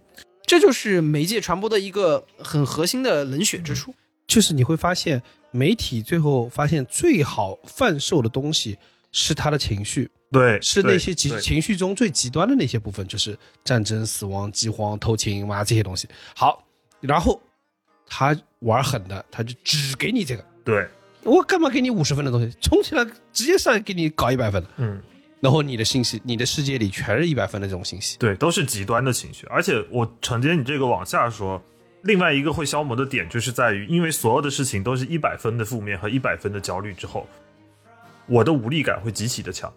[0.52, 3.94] 这就是媒介传播的一个很核心的冷血之处。
[4.26, 8.76] 就是你会发现，媒体最后发现最好贩售的东西
[9.12, 13.34] 是他的情绪，对，是那些极情绪中最极端的那些部分，就是
[13.64, 16.06] 战争、死亡、饥荒、偷情嘛这些东西。
[16.36, 16.62] 好，
[17.00, 17.40] 然后
[18.06, 20.86] 他玩狠的，他就只给你这个，对，
[21.22, 25.02] 我干嘛给你五十分的东西，冲起来直接上来给你搞一百分的，嗯。
[25.42, 28.16] 然后你的信息，你的世界里全是一百分的这种信息。
[28.16, 29.44] 对，都是极端的情绪。
[29.48, 31.60] 而且我承接你这个往下说，
[32.02, 37.26] 另外一个会消磨的点就是在于，因为所有的事情都是一百分的负面和一百分的焦虑之后，
[38.26, 39.72] 我的无力感会极其的强。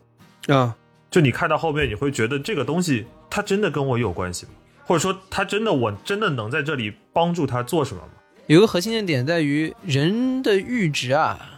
[0.49, 0.78] 啊，
[1.10, 4.51] 就你看到后面，你会觉得这个东西它真的跟我有关系吗？
[4.86, 8.10] 或者说，它真的我真的能在这里帮助他做什么吗？
[8.45, 11.58] 有一个核心的点在于，人的阈值啊，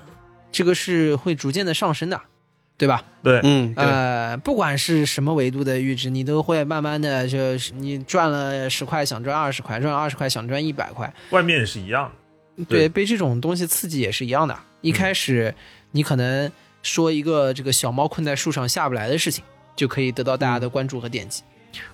[0.49, 2.21] 这个是会逐渐的上升的，
[2.77, 3.03] 对吧？
[3.23, 12.11] 对，嗯，呃，不管是什么维度的阈值，你都会慢慢的，就是你赚了十块想赚二十块，赚了二十块想赚一百块，外面也是一样
[12.55, 12.65] 的。
[12.65, 14.55] 对，对被这种东西刺激也是一样的。
[14.81, 15.53] 一开始
[15.91, 16.51] 你可能
[16.83, 19.43] 说一个这个小猫困在树上下不来的事情，
[19.75, 21.41] 就可以得到大家的关注和点击，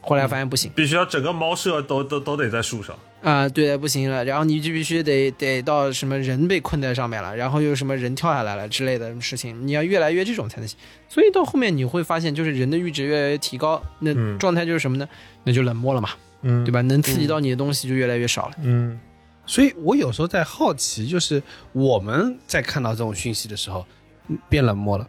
[0.02, 2.98] 后来发现不行必须要整个猫舍都都都得在树上。
[3.22, 10.78] 啊、对不行了，然后你就必须得得到什么人被困在上面了，然后又什么人跳下来了之类的事情，你要越来越这种才能行。
[11.08, 15.08] 所以到后面你会发现，就是人的阈值越来越提高，那嗯状态就是什么呢？
[15.46, 16.10] 那就冷漠了嘛，
[16.42, 16.72] 嗯对？
[16.72, 16.82] 吧？
[16.82, 18.56] 能刺激到你的东西就越来越少了。
[18.62, 19.00] 嗯
[19.46, 23.86] 所以我有时候在好奇，就是我们在看到这种讯息的时候，
[24.28, 25.08] 嗯变冷漠了。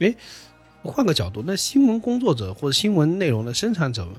[0.00, 0.14] 诶，
[0.86, 4.14] 换个角度，那新闻工作者或者新闻内容的生产者们，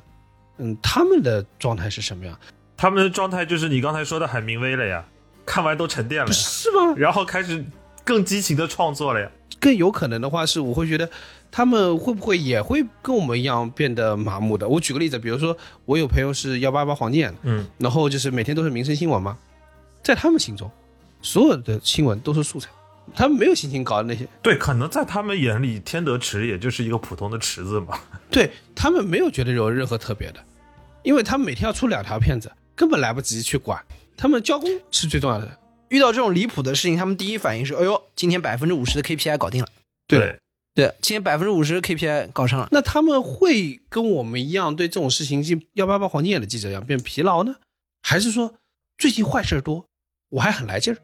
[0.57, 2.37] 嗯，他们的状态是什么样？
[2.75, 5.03] 他们的状态就是你刚才说的海明威了呀，
[5.45, 6.93] 看完都沉淀了呀，是吗？
[6.97, 7.65] 然后开始
[8.03, 9.31] 更激情的创作了呀。
[9.59, 11.09] 更有可能的话是，我会觉得
[11.49, 14.67] 他们会不会也会跟我们一样变得麻木的？
[14.69, 19.35] 我举个例子，比如说我有朋友是幺八八黄金眼，嗯，然后就是每天都是民生新闻嘛，
[20.03, 20.69] 在他们心中，
[21.23, 22.69] 所有的新闻都是素材，
[23.15, 27.99] 他们没有心情搞那些，对，可能在他们眼里，天德池也就是一个普通的池子嘛。
[28.29, 30.43] 对他们没有觉得有任何特别的，
[31.03, 33.83] 因为他们每天要出两条片子，根本来不及去管，
[34.15, 35.57] 他们交工是最重要的。
[35.89, 39.69] 遇到这种离谱的事情，他们第一反应是：哎呦，今天百分之五十的 KPI 搞定了。
[40.05, 40.37] 对，
[40.75, 42.67] 对，今天百分之五十 KPI 搞上了。
[42.71, 47.55] 那他们会跟我们一样对这种事情，像幺八八黄金眼的记者一样变疲劳呢，
[48.03, 48.55] 还是说
[48.97, 49.85] 最近坏事多，
[50.29, 50.97] 我还很来劲儿？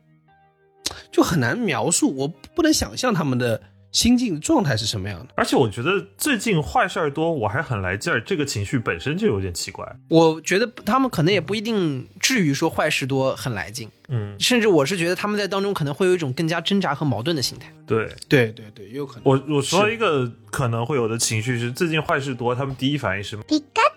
[1.11, 5.27] 就很难描述，我不能想象他们的心境状态是什么样的。
[5.35, 9.87] 而且我觉得最近坏事儿多，我还很来劲儿，这个情绪本身就有点奇怪。
[10.09, 17.71] 我觉得他们可能也不一定至于说坏事多很来劲，嗯，甚至我是觉得他们在当中可能会有一种更加挣扎和矛盾的心态。
[17.85, 19.21] 对对对对，也有可能。
[19.25, 23.37] 我我说一个可能会有的情绪是，最近坏事多，他们第一反应是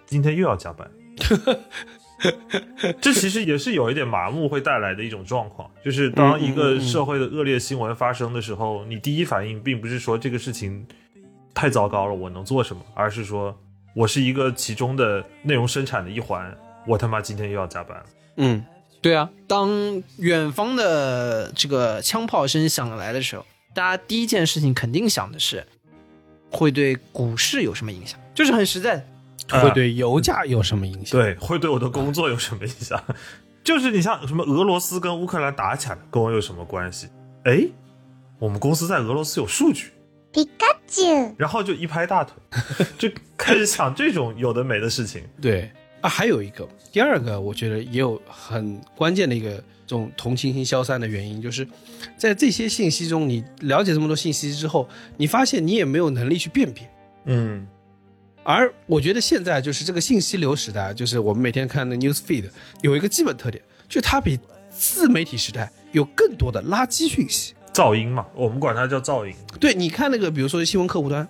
[0.06, 0.88] 今天又要加班。
[3.00, 10.86] 这其实也是有一点麻木会带来的一种状况，就是当一个社会的恶劣新闻发生的时候，你第一反应并不是说这个事情
[11.54, 13.54] 太糟糕了，我能做什么，而是说
[13.94, 18.04] 我是一个其中的内容生产的一环，我他妈今天又要加班了。
[18.36, 18.64] 嗯，
[19.02, 25.66] 对啊，当远方的这个枪炮声响来的时候，大家第一件事情肯定想的是
[26.50, 29.04] 会对股市有什么影响，就是很实在的。
[29.50, 31.20] 会对油价有什么影响？
[31.20, 33.02] 对，会对我的工作有什么影响？
[33.62, 37.08] 就是你像什么俄罗斯跟乌克兰打起来，跟我有什么关系？
[37.44, 37.66] 哎，
[38.38, 39.90] 我们公司在俄罗斯有数据，
[40.32, 41.02] 皮卡丘
[41.36, 42.34] 然后就一拍大腿，
[42.98, 45.22] 就开始想这种有的没的事情。
[45.42, 51.66] 对啊，还有一个第二个，我觉得也有很关键的一个这种同情心消散的原因，就是
[52.16, 56.88] 在这些信息中，你了解这么多信息之后，你发现你也没有能力去辨别。
[57.24, 57.66] 嗯，
[58.46, 62.48] 而我觉得现在就是这个信息流时代，就是我们每天看的 news feed
[62.80, 64.38] 有一个基本特点，就它比
[64.70, 67.54] 自媒体时代有更多的垃圾讯息。
[67.72, 69.34] 噪音嘛，我们管它叫噪音。
[69.58, 71.28] 对，你看那个，比如说新闻客户端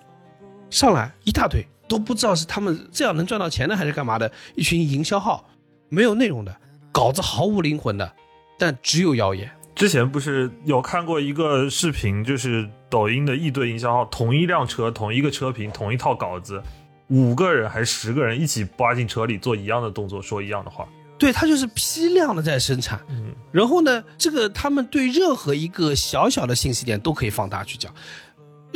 [0.69, 4.31] 上来一大堆，都不知道是他们这样能赚到钱的，还是干嘛的？
[4.53, 5.49] 一群营销号，
[5.89, 6.55] 没有内容的，
[6.91, 8.13] 稿子毫无灵魂的，
[8.59, 9.49] 但只有谣言。
[9.73, 16.61] 之前不是有看过一个视频，就是抖音的一堆营销号，同一辆车、同一个车评、同一套稿子，
[17.07, 20.87] 五个人还是十个人一起扒进车里做一样的动作，说一样的话。
[21.17, 22.99] 对，他就是批量的在生产。
[23.09, 27.91] 嗯，然后呢，这个他们对任何一个小小的信息点都可以放大去讲，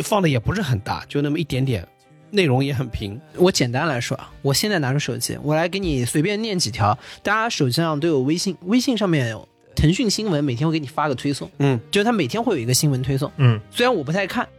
[0.04, 1.88] 放的也不是很大，就那么一点点，
[2.32, 3.20] 内容也很平。
[3.36, 6.98] 我简单来说啊，我现在拿出手机，我来给你随便念几条。
[7.22, 13.32] 大家手机上都有微信，微信上面有腾讯新闻，每天会给你发个推送，嗯，就是它每天会有一个新闻推送。
[13.38, 14.50] 嗯，虽然我不太看，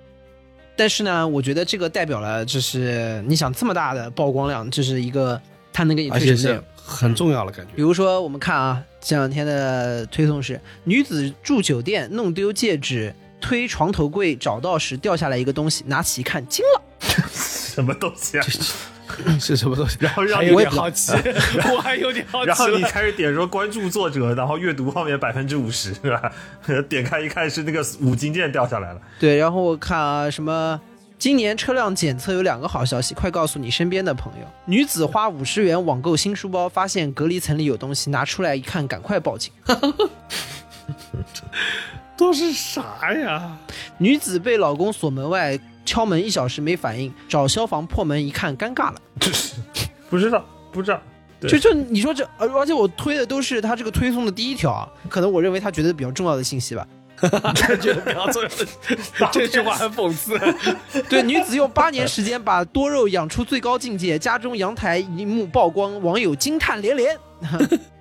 [0.76, 5.40] 但是呢，我觉得这个代表了，就是你想这么大的曝光量，这是一个
[5.72, 6.62] 他能给你而且是推什么。
[6.76, 7.72] 很重要的感觉。
[7.76, 16.82] 比如说，我们看啊，这两天的推送是：女子住酒店弄丢戒指，推床头柜找到时掉下来一个东西，拿起一看惊了。
[17.32, 18.46] 什么东西啊？
[19.40, 19.96] 是什么东西？
[20.00, 21.12] 然后让我有你点好奇，
[21.74, 22.48] 我还有点好奇。
[22.48, 26.32] 然后你开始点说关注作者，然后阅读后面百分之五十是吧？
[26.88, 29.00] 点开一看是那个五金件掉下来了。
[29.18, 30.80] 对，然后我看啊，什么
[31.18, 34.46] 今年车辆检测有两个好消息，快告诉你身边的朋友。
[34.64, 39.52] 女子花五十元网购新书包，发现隔离层里有东西，拿出来一看，赶快报警。
[42.16, 43.56] 都是啥呀？
[43.98, 49.00] 女子被老公锁门外，敲门一小时没反应，找消防破门一看，尴尬了。
[50.10, 51.00] 不知道，不知道。
[51.40, 56.86] 对就就你说这，而而且我推的都是他这个推送的第一条啊，可能我认为他觉得比较重要的信息吧。
[57.80, 58.66] 觉得比较重要的，
[59.32, 60.36] 这句话很讽刺。
[61.08, 67.16] 对，女子用八年时间把多肉养出最高境界，家中阳台一幕曝光，网友惊叹连连。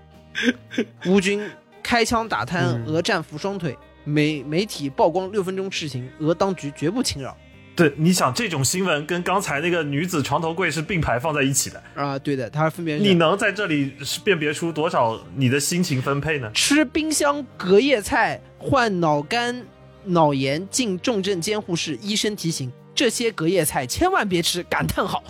[1.06, 1.48] 乌军
[1.84, 7.36] 开枪打瘫俄战俘双腿，媒媒体曝光六分钟事情，俄当局绝不侵扰。
[7.82, 16.52] 对，你想这种新闻跟刚才那个女子床头柜是并排放在一起的，啊，对的，它分别你能在这里是辨别出多少你的心情分配呢？
[16.54, 19.66] 吃冰箱隔夜菜患脑干
[20.04, 25.24] 脑炎进重症监护室，医生提醒这些隔夜菜千万别吃，感叹号。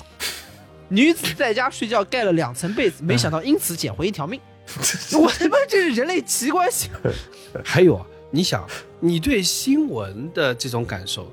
[0.90, 4.38] 女子在家睡觉盖了两层被子，没想到因此捡回一条命。
[5.18, 6.92] 我他妈这是人类奇观性。
[7.64, 8.68] 还有啊，你想，
[9.00, 11.32] 你对新闻的这种感受，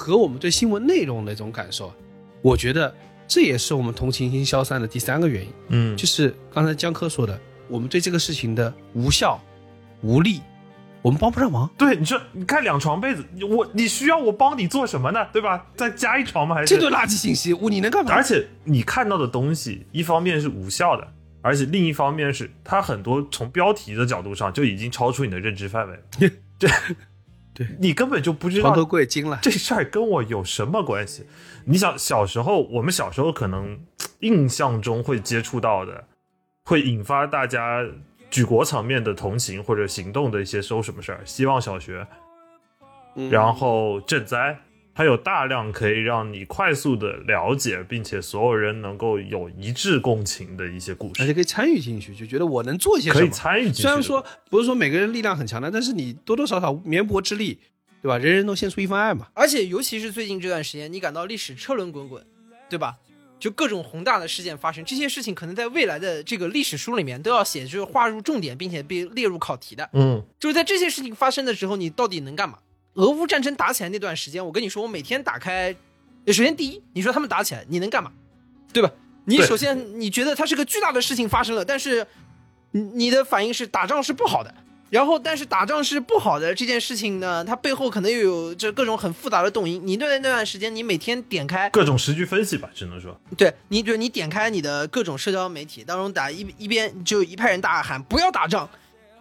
[0.00, 1.92] 和我们对新闻内容的一种感受，
[2.40, 2.94] 我觉得
[3.28, 7.38] 这也是我们同情心消散的第三个原因，嗯就是刚才江科说的，
[7.68, 9.38] 我们对这个事情的无效、
[10.00, 10.40] 无力，
[11.02, 11.68] 我们帮不上忙。
[11.76, 15.26] 对，你说你盖两床被子，我你需要我帮你做什么呢？
[15.34, 15.66] 对吧？
[15.76, 16.54] 再加一床吗？
[16.54, 18.14] 还是这堆垃圾信息，我你能干嘛？
[18.14, 21.06] 而且你看到的东西，一方面是无效的，
[21.42, 26.00] 而且另一方面是它很多从标题的角度上就已经超出你的认知范围了。
[26.58, 26.68] 这，
[27.66, 27.76] 对。
[27.78, 31.26] 你根本就不知床头道柜惊了，这事儿跟我有什么关系。
[31.66, 33.78] 你想，小时候我们小时候可能
[34.20, 36.04] 印象中会接触到的，
[36.64, 37.84] 会引发大家
[38.30, 42.06] 举国层面的同情或者行动的一些收什么事儿，希望小学，
[43.30, 44.58] 然后赈灾，
[45.00, 53.30] 它有大量可以让你快速的了解，并且所有人能够有一致共情的一些故事，而且可以参与进去，就觉得我能做一些什么可以。
[53.30, 53.80] 参与进去。
[53.80, 57.58] 虽然说不是说每个人力量很强的，但是你多多少少绵薄之力，
[58.02, 58.18] 对吧？
[58.18, 59.28] 人人都献出一份爱嘛。
[59.32, 62.22] 而且尤其是最近这段时间，你感到历史车轮滚滚，
[62.68, 62.98] 对吧？
[63.38, 69.88] 就各种宏大的事件发生，这些事情可能在未来的这个历史书里面都要写，就是划入重点，并且被列入考题的。
[69.94, 72.58] 嗯，就是在这些事情发生的时候，你到底能干嘛？
[72.94, 75.74] 俄乌战争打起来那段时间，我跟你说，我每天打开，
[76.26, 78.12] 首先第一，你说他们打起来，你能干嘛？
[78.72, 78.90] 对吧？
[79.24, 82.06] 你首先你觉得它是个巨大的事情发生了，但是
[82.72, 84.54] 你你的反应是打仗是不好的。
[84.88, 89.80] 然后，但是打仗是不好的这件事情呢，它背后可能又有这各种很复杂的动因。
[89.86, 98.68] 你对那段时间，你每天点开，各种时局分析吧，只能说，对你，就你点开你的各种社交媒体当中打一一边就一派人大喊不要打仗，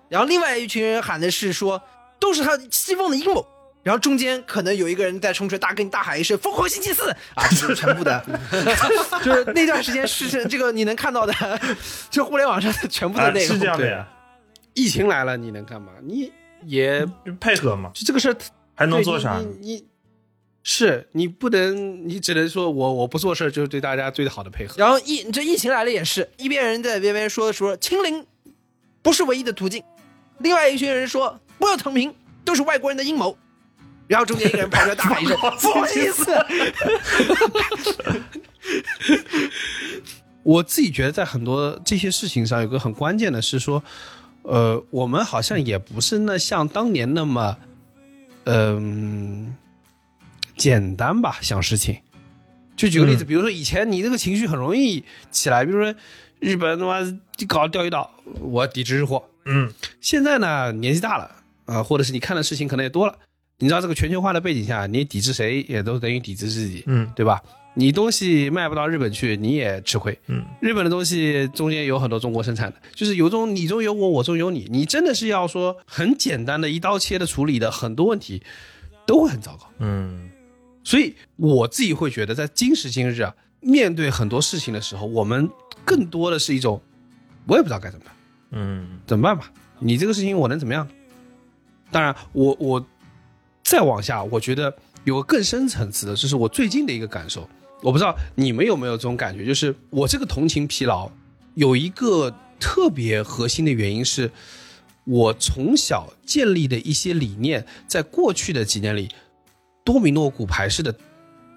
[0.08, 1.80] 然后另外一群人喊的是说
[2.20, 3.46] 都是他西方的阴谋，
[3.82, 8.24] 然后中间可能有一个人在冲出来大跟你大喊一声疯狂星期四啊， 就是全部的，
[9.24, 11.34] 就是那段时间是这个你能看到的，
[12.12, 13.56] 就互联网上的全部的啊，内容。
[13.56, 14.08] 是这样的呀，
[14.74, 15.94] 疫情来了，你能干嘛？
[16.04, 16.32] 你
[16.66, 18.36] 也就配合嘛，就这个事儿
[18.76, 19.38] 还能做啥？
[19.40, 19.86] 你你你
[20.62, 24.76] 是你不能，你只能说我我不做事儿就是对大家最好的配合。
[24.78, 28.26] 然后疫这疫情来了也是一边人在边边说说清零
[29.02, 29.82] 不是唯一的途径，
[30.40, 32.14] 另外一群人说不要躺平，
[32.44, 33.36] 都是外国人的阴谋。
[34.10, 36.26] 然后中间一个人跑出来大喊一声 “不好意思”，
[40.42, 43.84] 我自己觉得在很多这些事情上，有个很关键的是说，
[44.42, 47.56] 呃，我们好像也不是那像当年那么，
[48.46, 49.56] 嗯、
[50.58, 52.00] 简单吧想事情。
[52.76, 55.94] 就举个例子，嗯比如说以前你这个情绪很容易起来，比如说
[56.40, 57.00] 日本他妈
[57.48, 59.24] 搞钓鱼岛，我抵制日货。
[59.46, 61.30] 嗯现在呢，年纪大了
[61.66, 63.16] 啊、或者是你看的事情可能也多了，
[63.60, 66.84] 你知道这个全球化的背景下，你抵制谁也都等于抵制自己。
[66.88, 67.42] 嗯对吧？
[67.76, 70.18] 你东西卖不到日本去，你也吃亏。
[70.28, 74.68] 嗯，日本的东西中间有很多中国生产的，就是有种你中有我，我中有你。
[74.72, 78.42] 你真的是要说很简单的一刀切的处理的很多问题，
[79.06, 79.70] 都会很糟糕。
[79.80, 80.30] 嗯
[80.84, 85.48] 所以我自己会觉得，在今时今日啊，面对很多事情的时候，我们
[85.86, 86.82] 更多的是一种，
[87.46, 88.14] 我也不知道该怎么办，
[88.52, 89.52] 嗯怎么办吧？
[89.80, 90.88] 你这个事情我能怎么样？
[91.92, 92.86] 当然，我我
[93.70, 97.48] 再往下，我觉得有个更深层次的，这是我最近的一个感受。
[97.84, 101.08] 我不知道你们有没有这种感觉，就是我这个同情疲劳
[101.54, 104.32] 有一个特别核心的原因是，
[105.04, 109.08] 我从小建立的一些理念，在过去的几年里
[109.84, 110.96] 多米诺骨牌式的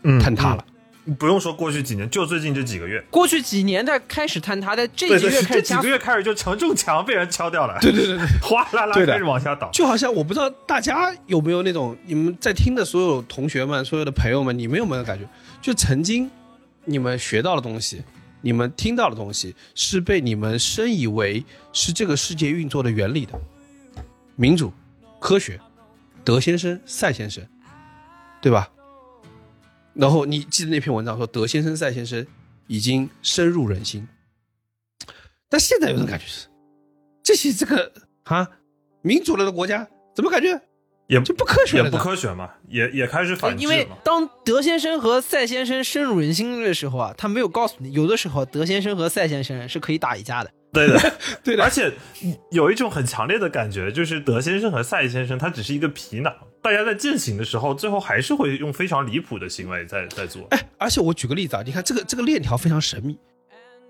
[0.03, 0.63] 嗯，坍塌了。
[0.69, 0.73] 嗯。
[1.19, 5.75] 不用说过去几年，就最近这几个月，过去几年它开始坍塌，在这几个月开这几。
[5.75, 9.69] 个月开始就承重墙被人敲掉了，对对对对，哗啦啦开始往下倒。
[9.73, 15.29] 就好像我不知道大家有没有那种，你们在听的所有同学们、所有的朋友们，你们有没有感觉，
[15.61, 16.31] 就曾经
[16.85, 18.03] 你们学到的东西，
[18.41, 23.33] 你们听到的东西，是被你们深以为是这个世界运作的原理的，
[24.37, 24.73] 民主、
[25.19, 25.59] 科学、
[26.23, 27.45] 德先生、赛先生，
[28.41, 28.69] 对吧？
[29.95, 32.27] 然后你记得那篇文章说，德先生、赛先生
[32.67, 34.09] 已经深入人心，
[35.49, 36.47] 但现在有种感觉是，
[37.23, 37.93] 这些这个
[38.25, 38.49] 啊，
[39.03, 40.61] 民主了的国家怎么感觉
[41.09, 41.85] 也就不科学了？
[41.85, 43.87] 也不科学嘛，也也开始反制因为。
[44.03, 50.51] 当德先生和赛先生深入人心的时候啊，他没有告诉你，有的时候德先生和赛先生是可以打一架的。
[50.73, 51.13] 对的，
[51.45, 51.93] 对的而且
[52.51, 60.47] 有一种很强烈的感觉，就是德先生和赛先生他只是一个皮囊，大家在践行的时候，最后还是会用非常离谱的行为在在做。
[60.51, 63.19] 哎，而且我举个例子啊，你看这个这个链条非常神秘，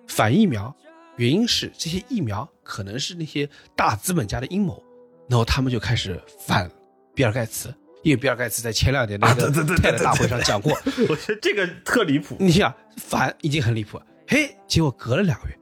[0.08, 0.74] 反疫苗
[1.16, 4.82] 原因是这些疫苗可能是那些大资本家的阴谋，
[5.28, 6.68] 然后他们就开始反
[7.14, 7.72] 比尔盖茨，
[8.02, 10.72] 因为比尔盖茨在前两年那啊个对对对对泰的大会上讲过，
[11.08, 12.36] 我觉得这个特离谱。
[12.40, 15.56] 你想反已经很离谱了，嘿，结果隔了两个月，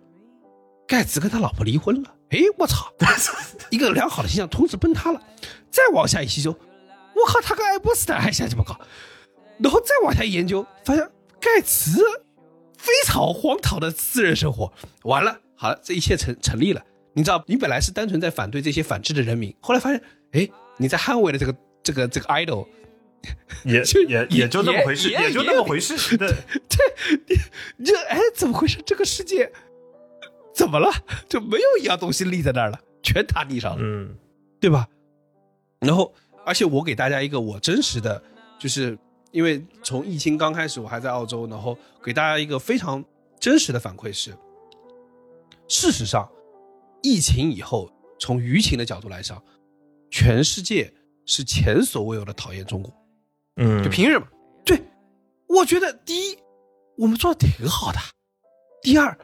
[0.90, 2.92] 盖茨跟他老婆离婚了，哎，我操，
[3.70, 5.22] 一个良好的形象同时崩塌了。
[5.70, 8.76] 再往下一吸收，我靠，他跟爱泼斯坦还下这么搞，
[9.60, 12.02] 然后再往下一研究，发现盖茨
[12.76, 14.72] 非常荒唐的私人生活，
[15.04, 16.84] 完了，好了，这一切成成立了。
[17.12, 22.66] 你知道，你本来是单纯在反对这些反制的人民，后来发现，哎，你在捍卫了这个这个这个 idol，
[23.64, 26.16] 也就也也就那么回事，也也就那么回事。
[26.16, 26.34] 对，
[27.76, 28.82] 你这哎，怎么回事？
[28.84, 29.52] 这个世界
[30.54, 30.90] 怎么了？
[31.28, 34.16] 就没有一样东西立在那儿了，全塌地上了，嗯
[34.60, 34.86] 对吧？
[35.80, 36.12] 然后，
[36.44, 38.22] 而且我给大家一个我真实的，
[38.58, 38.98] 就是
[39.30, 43.02] 因为从疫情刚开始，我还在澳洲，然后给大家一个非常
[43.38, 44.36] 真实的反馈是，
[45.68, 46.30] 事实上，
[47.02, 49.42] 疫情以后，从舆情的角度来讲，
[50.10, 50.92] 全世界
[51.24, 52.92] 是前所未有的讨厌中国。
[53.56, 54.26] 嗯，就凭什么？
[54.64, 54.82] 对，
[55.46, 56.38] 我觉得第一，
[56.98, 57.98] 我们做的挺好的；
[58.82, 59.18] 第二，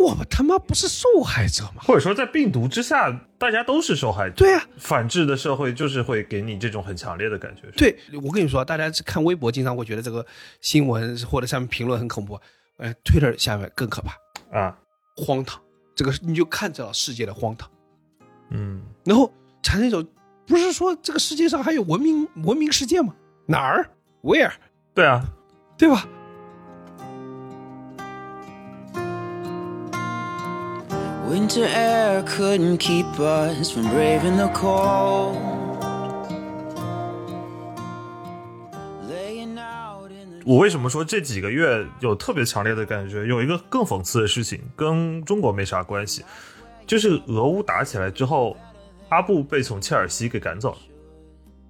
[0.00, 1.82] 我们他妈不是受害者吗？
[1.82, 4.34] 或者说在病毒之下，大家都是受害者。
[4.34, 7.70] 对啊，反制的社会就是会给你这种很强烈的感觉。
[7.76, 10.24] 对，我跟你说，大家看微博经常会觉得这个
[10.62, 12.40] 新闻或者下面评论很恐怖，
[12.78, 14.78] 哎，Twitter 下面更可怕，啊，
[15.16, 15.60] 荒唐，
[15.94, 17.70] 这个你就看着了世界的荒唐，
[18.50, 19.30] 嗯，然后
[19.62, 20.06] 产生一种，
[20.46, 23.14] 不是说这个世界上还有文明文明世界吗？
[23.46, 23.86] 哪儿
[24.22, 24.52] ？Where？
[24.94, 25.22] 对啊，
[25.76, 26.08] 对吧？
[31.30, 35.36] Winter air couldn't keep us from braving the cold.
[39.08, 43.24] Laying out in the 我为什么说这几个月有特别强烈的感觉？
[43.26, 46.24] 有一个更讽刺的事情，跟中国没啥关系，
[46.84, 48.56] 就是俄乌打起来之后，
[49.10, 50.78] 阿布被从切尔西给赶走了。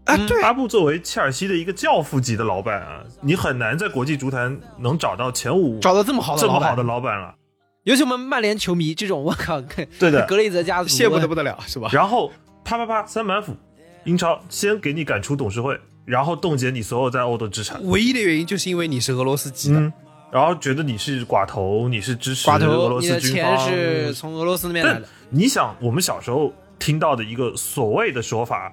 [0.07, 7.35] 啊，对，阿布作为切尔西的一个教父级的老板啊，你很难在国际足坛能找到前五找到这么好的这么好的老板了。
[7.85, 9.61] 尤其我们曼联球迷这种，我靠，
[9.99, 11.89] 对的格雷泽家族羡慕的不得了，是吧？
[11.93, 12.31] 然后
[12.63, 13.57] 啪啪啪三板斧，
[14.05, 17.81] 英超先给你赶出董事会，然后冻结你所有在欧的资产。
[17.87, 19.93] 唯一的原因就是因为你是俄罗斯籍的，嗯，
[20.31, 23.59] 然后觉得你是寡头，你是支持俄寡头，罗斯你的钱。
[23.59, 25.09] 是从俄罗斯那边来的。
[25.31, 28.71] 你想，我们小时候听到的一个所谓的说法，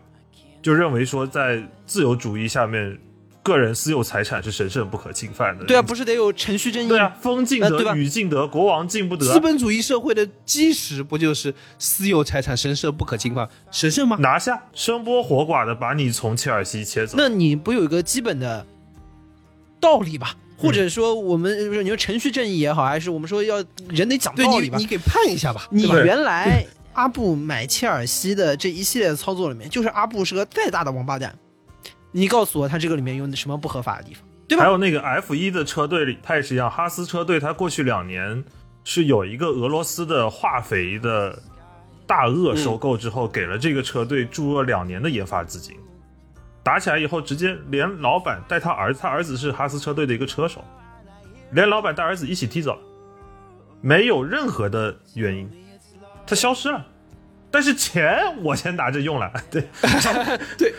[0.61, 2.99] 就认为说在自由主义下面，
[3.47, 5.63] 个人私有财产是神圣不可侵犯的。
[5.63, 6.89] 对啊，不是得有程序正义？
[6.89, 9.25] 对啊，封禁得，呃对吧禹禁得，国王禁不得。
[9.31, 13.47] 资本主义社会的基石不就是私有财产神圣不可侵犯？
[13.71, 14.17] 神圣吗？
[14.19, 17.15] 拿下，生波活剐的把你从切尔西切走。
[17.17, 18.65] 那你不有一个基本的
[19.79, 20.35] 道理吧？
[20.57, 24.77] 或者说我们呃你说程序正义也好，还是我们说要人得讲道理吧？
[24.77, 25.67] 你你给判一下吧。
[25.69, 31.37] 你原来阿布买切尔西的这一系列操作里面，就是阿布是个再大的王八蛋。
[32.17, 34.23] 你告诉我，他这个里面有什么不合法的地方？
[34.47, 36.67] 对吧还有那个 F 一的车队里，它也是一样。
[36.71, 38.43] 哈斯车队，它过去两年
[38.83, 41.37] 是有一个俄罗斯的化肥的
[42.07, 45.77] 大鳄收购之后，给了这个车队注入了两年的研发资金。
[46.63, 50.63] 打起来以后，直接连老板带他儿子，他儿子是哈斯车队的一个车手，
[51.51, 52.79] 连老板带儿子一起踢走了，
[53.79, 55.47] 没有任何的原因，
[56.25, 56.83] 他消失了。
[57.51, 59.67] 但是钱我先拿着用了，对，
[60.57, 60.73] 对，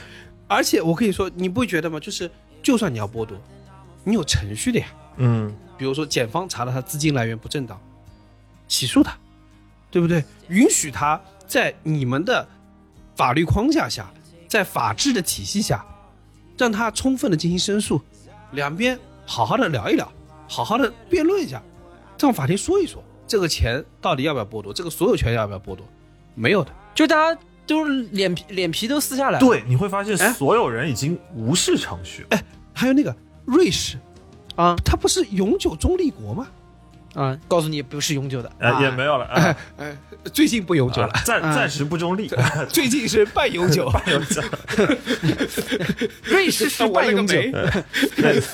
[0.49, 2.01] 而且我可以说，你不会觉得吗？
[2.01, 2.28] 就是
[2.62, 3.38] 就算你要剥夺，
[4.03, 4.86] 你有程序的呀。
[5.18, 7.78] 嗯，比如说检方查到他资金来源不正当，
[8.66, 9.16] 起诉他，
[9.90, 10.24] 对不对？
[10.49, 12.49] 允许他在你们的
[13.14, 14.11] 法律框架下，
[14.49, 15.84] 在法治的体系下，
[16.57, 18.01] 让他充分的进行申诉，
[18.53, 20.11] 两边好好的聊一聊，
[20.49, 21.62] 好好的辩论一下，
[22.18, 25.86] 让法庭说一说这个钱到底要不要剥夺，这个所有权要不要剥夺？
[26.34, 29.46] 没有的，就大家都是脸皮脸皮都撕下来了。
[29.46, 32.42] 对，你会发现哎所有人已经无视程序哎。
[32.72, 33.14] 还有那个
[33.44, 33.96] 瑞士，
[34.56, 36.48] 啊它不是永久中立国吗？
[37.14, 39.96] 啊，告诉你不是永久的，呃，也没有了，啊哎，
[40.32, 42.30] 最近不永久了，暂啊暂时不中立，
[42.70, 43.90] 最近是半永久。
[43.90, 44.40] 半永久
[46.22, 47.36] 瑞士是半永久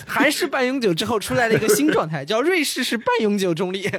[0.06, 3.90] 还是半永久之后出来了一个新状态，叫瑞士是半永久中立。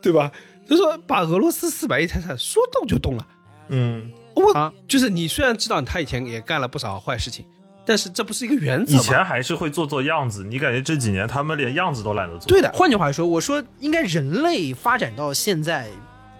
[0.00, 0.30] 对吧？
[0.68, 3.26] 他说把俄罗斯四百亿财产说动就动了。
[3.68, 7.44] 嗯，我、啊就是你虽然知道他以前也干了不少坏事情，
[7.86, 8.98] 但是这不是一个原则以？
[8.98, 12.48] 前还是会做做样子，你感觉这几年他们连样子都懒得做。
[12.48, 15.88] 对的，换句话说，我说应该人类发展到现在，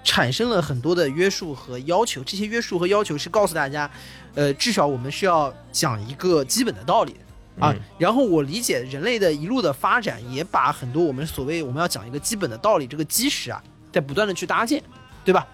[0.02, 2.22] 产生了很多的约束和要求。
[2.22, 3.90] 这些约束和要求是告诉大家，
[4.34, 7.16] 呃，至少我们是要讲一个基本的道理
[7.58, 7.72] 啊。
[7.72, 13.62] 嗯然后我理解人类的一路的发展，也把很多我们所谓我们要讲一个基本的道理这个基石啊，
[13.92, 14.82] 在不断的去搭建，
[15.24, 15.46] 对吧？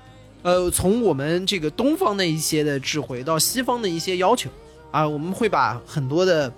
[0.42, 4.48] 呃，从我们这个东方的一些的智慧到西方的一些要求
[4.90, 6.52] 啊，我们会把很多的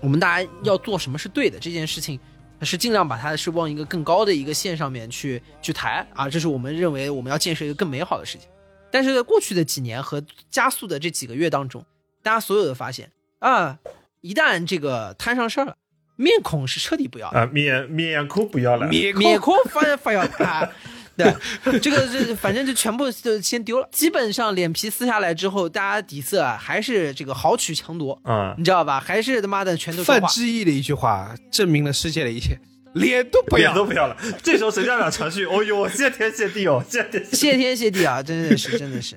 [0.00, 2.20] 我们大家要做什么是对的这件事情，
[2.62, 8.48] 是尽量把它是往一个更高的一个线上面去去抬啊，这是我们认为我们要建设一个更美好的事情。
[8.92, 11.84] 但是在过去的几年和加速的这几个月当中，
[12.22, 13.76] 大家所有的发现啊，
[14.20, 15.76] 一旦这个摊上事儿了，
[16.14, 20.70] 面孔是彻底不要的，啊，面面孔不要了，面面孔发发要啊。
[21.64, 28.98] 对，这个是反正就全部就先丢了，基本上脸皮撕下来之后，大家底色啊还是这个豪取强夺，嗯，你知道吧？
[28.98, 30.28] 还是他妈的全都说范话。
[30.28, 32.58] 志毅的一句话证明了世界的一切，
[32.94, 33.74] 脸都不要脸要。
[33.74, 34.16] 都不要了。
[34.42, 35.44] 这时候谁家长程序？
[35.50, 39.16] 哦呦，谢天谢地哦，谢天谢谢天谢地啊，真的是，真的是，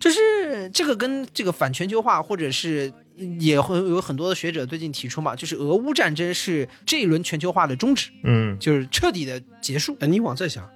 [0.00, 2.92] 就是这个跟这个反全球化，或者是
[3.38, 9.96] 也会有很多的学者最近提出嘛，就是俄乌战争是这一轮全球化的终止，嗯，就是彻底的结束。
[10.00, 10.68] 呃你往这想，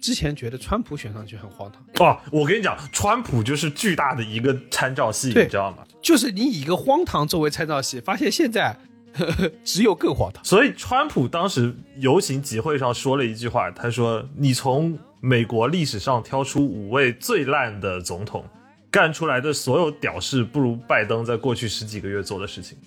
[0.00, 5.78] 之前觉得川普选上去很荒唐，哦，我跟你讲，川普就是巨大的一个参照系，你知道吗？
[6.00, 8.76] 就是你以一个荒唐作为参照系，发现现在
[9.12, 10.44] 呵 呵只有更荒唐。
[10.44, 18.44] 所以川普当时游行集会上说了一句话，他说：“你从美国历史上挑出五位最烂的总统，
[18.90, 22.78] 干出来的所有屌事不如拜登在过去十几个月做的事情。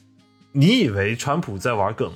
[0.52, 2.12] 你以为川普在玩梗，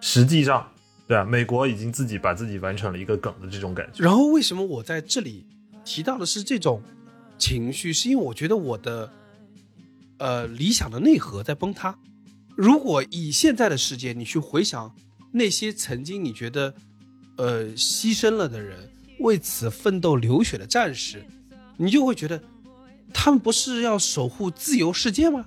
[0.00, 0.66] 实际上，
[1.06, 4.02] 对啊，美国已经自己把自己完成了一个梗的这种感觉。
[4.02, 5.46] 然后为什么我在这里
[5.84, 6.82] 提到的是这种
[7.38, 7.92] 情绪？
[7.92, 9.12] 是因为我觉得我的
[10.18, 11.96] 呃理想的内核在崩塌。
[12.56, 14.92] 如果以现在的世界，你去回想
[15.30, 16.74] 那些曾经你觉得
[17.36, 18.90] 呃牺牲了的人，
[19.20, 21.24] 为此奋斗流血的战士，
[21.76, 22.42] 你就会觉得
[23.12, 25.46] 他们不是要守护自由世界吗？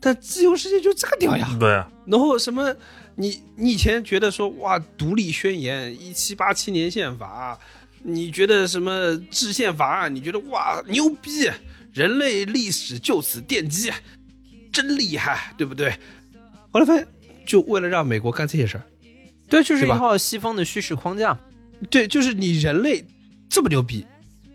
[0.00, 1.48] 但自由世界就这个屌呀！
[1.58, 2.74] 对啊，然后什么，
[3.16, 7.58] 你你以前觉得说哇，独立宣言、一七八七年宪法，
[8.02, 10.14] 你觉得什么制宪法案？
[10.14, 11.50] 你觉得哇牛逼，
[11.92, 13.90] 人类历史就此奠基，
[14.70, 15.92] 真厉害，对不对？
[16.70, 17.08] 后来发现，
[17.46, 18.84] 就为了让美国干这些事儿，
[19.48, 21.38] 对，就是一套西方的叙事框架。
[21.90, 23.04] 对，就是你人类
[23.48, 24.06] 这么牛逼，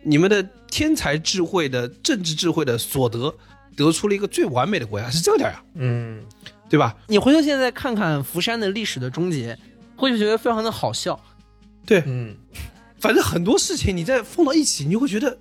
[0.03, 3.35] 你们的天才智慧的政治智慧的所得，
[3.75, 6.23] 得出了一个最完美的国家，是这个点儿呀，嗯，
[6.71, 6.95] 对吧？
[7.07, 9.57] 你回头现在看看福山的历史的终结，
[9.97, 11.19] 会觉得非常的好笑。
[11.85, 12.33] 对，嗯，
[12.97, 15.37] 反正很多事情你再放到一起，你就会觉得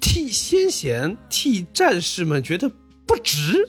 [0.00, 2.68] 替先贤、替战士们觉得
[3.06, 3.68] 不值，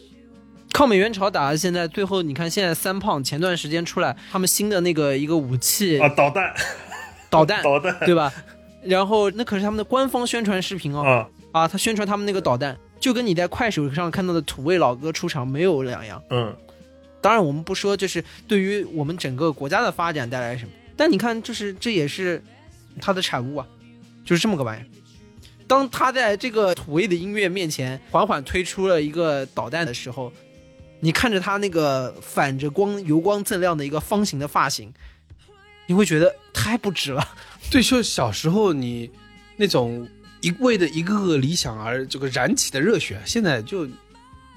[0.73, 6.51] 抗美援朝打到现在，最后你看现在三胖前段时间出来，他们新的那个一个武器啊，导弹，
[7.29, 8.33] 导弹， 导弹，对吧？
[8.83, 16.23] 然后那可是他们的官方宣传视频哦，啊，啊，他宣传他们那个导弹，就跟你在快手上看到的土味老哥出场没有两样。
[16.29, 16.55] 嗯，
[17.19, 22.41] 当然我们不说就是对于我们整个国家的发展带来什么，但你看，就是这也是
[23.01, 23.67] 他的产物啊，
[24.23, 24.85] 就是这么个玩意儿。
[25.67, 30.31] 当他在这个土味的音乐面前缓缓推出了一个导弹的时候，
[30.99, 34.93] 你看着他那个反着光、油光锃亮的一个方形的发型，
[35.87, 37.27] 你会觉得太不值了。
[37.71, 39.09] 对，就小时候你
[39.55, 40.07] 那种
[40.41, 43.87] 一为的一个个理想而这个燃起的热血，现在就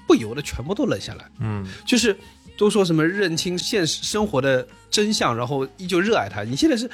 [0.07, 1.29] 不由得全部都冷下来。
[1.39, 2.15] 嗯，就是
[2.57, 6.43] 都说什么认清现实生活的真相，然后依旧热爱它。
[6.43, 6.89] 你现在是，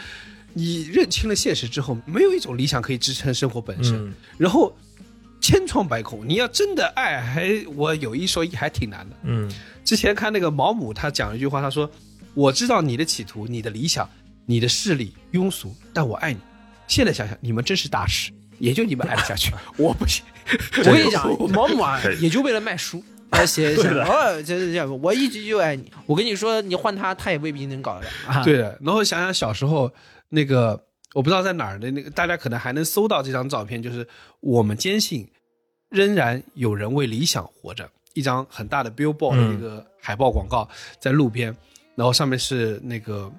[0.54, 4.76] 你认清了现实之后，没有一种理想可以支撑生活本身，嗯然后
[5.40, 6.28] 千疮百孔。
[6.28, 9.16] 你要真的爱，还我有一说一，还挺难的。
[9.24, 9.52] 嗯，
[9.84, 11.90] 之前看那个毛姆，他讲了一句话，他说
[12.34, 14.10] ：“我知道你的企图、你的理想、
[14.46, 16.40] 你的势力庸俗，但我爱你。”
[16.88, 18.32] 现在想想，你们真是大师，
[18.62, 20.24] 也就你们爱得下去， 我不行。
[20.78, 23.04] 我跟你讲，毛姆啊，也就为了卖书。
[23.32, 25.90] 而写一下哦，就是这样，我一直就爱你。
[26.06, 28.12] 我跟你说，你换他，他也未必能搞得了。
[28.28, 28.78] 啊、对的。
[28.82, 29.90] 然后想想小时候
[30.28, 30.78] 那个，
[31.14, 34.06] 我不知道在哪儿的那个，大家可能还能搜到这张照片，就是
[34.42, 35.26] 我们坚信
[35.90, 37.90] 仍然有人为理想活着。
[38.14, 40.68] 一张很大的 billboard 的嗯一个海报广告
[41.00, 41.56] 在路边，
[41.96, 43.32] 然后上面是那个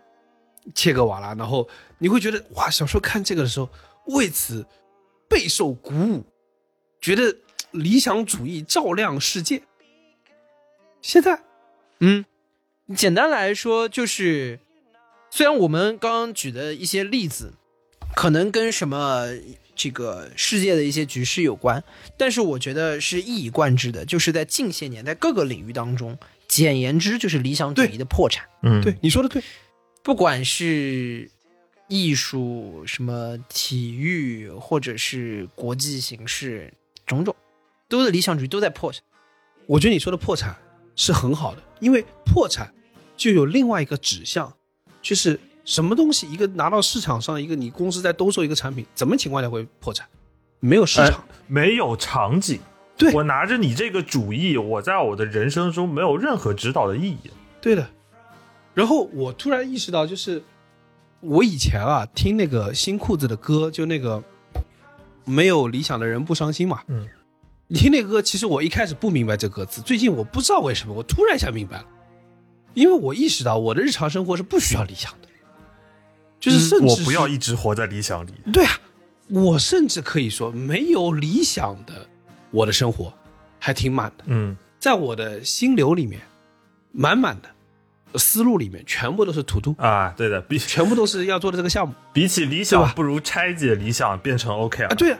[0.74, 1.68] 切格瓦拉，然后
[1.98, 3.68] 你会觉得哇，小时候看这个的时候，
[4.06, 4.64] 为此
[5.32, 6.26] 备受鼓舞，
[7.00, 7.38] 觉得
[7.70, 9.62] 理想主义照亮世界。
[11.00, 11.42] 现在
[12.00, 12.26] 嗯，
[12.94, 14.60] 简单来说就是，
[15.30, 17.54] 虽然我们刚刚举的一些例子，
[18.14, 19.28] 可能跟什么
[19.74, 21.82] 这个世界的一些局势有关，
[22.18, 28.46] 但是我觉得是一以贯之的，就是在近些年在各个领域当中，简言之就是理想主义的破产。
[28.62, 29.42] 嗯，对你说的对，
[30.02, 31.30] 不管是
[31.92, 36.72] 艺术、什么体育，或者是国际形势，
[37.04, 37.36] 种种，
[37.86, 39.02] 都是理想主义都在破产。
[39.66, 40.56] 我觉得你说的破产
[40.96, 42.72] 是很好的，因为破产
[43.14, 44.50] 就有另外一个指向，
[45.02, 50.08] 就是什么东西一个拿到市场上，一个你公司在兜售一个产品，怎么情况下会破产？
[50.60, 52.58] 没有市场，哎没有场景。
[52.96, 57.30] 对我拿着你这个主意，我在我的人生中没有任何指导的意义。
[57.60, 57.86] 对的。
[58.72, 60.42] 然后我突然意识到，就是
[61.22, 64.22] 我以前啊听那个新裤子的歌，就那个
[65.24, 66.82] 没有理想的人不伤心嘛。
[66.88, 67.08] 嗯，
[67.68, 71.86] 你听那个歌，其实我一开始不明白这歌词，最近我不知道为什么，我突然一下明白了，
[72.74, 75.28] 因为我意识到我的日常生活是不需要理想的，
[76.40, 78.32] 就是甚至是我不要一直活在理想里。
[78.52, 78.72] 对啊，
[79.28, 82.06] 我甚至可以说没有理想的
[82.50, 83.12] 我的生活
[83.60, 86.20] 还挺满的，嗯，在我的心流里面，
[86.90, 87.48] 满满的
[88.18, 94.94] 思路里面全部都是 to do，啊，对的，比 全部都是要做的这个项目比起理，想不如拆解理想变成 OK 啊。
[94.94, 95.18] 对啊，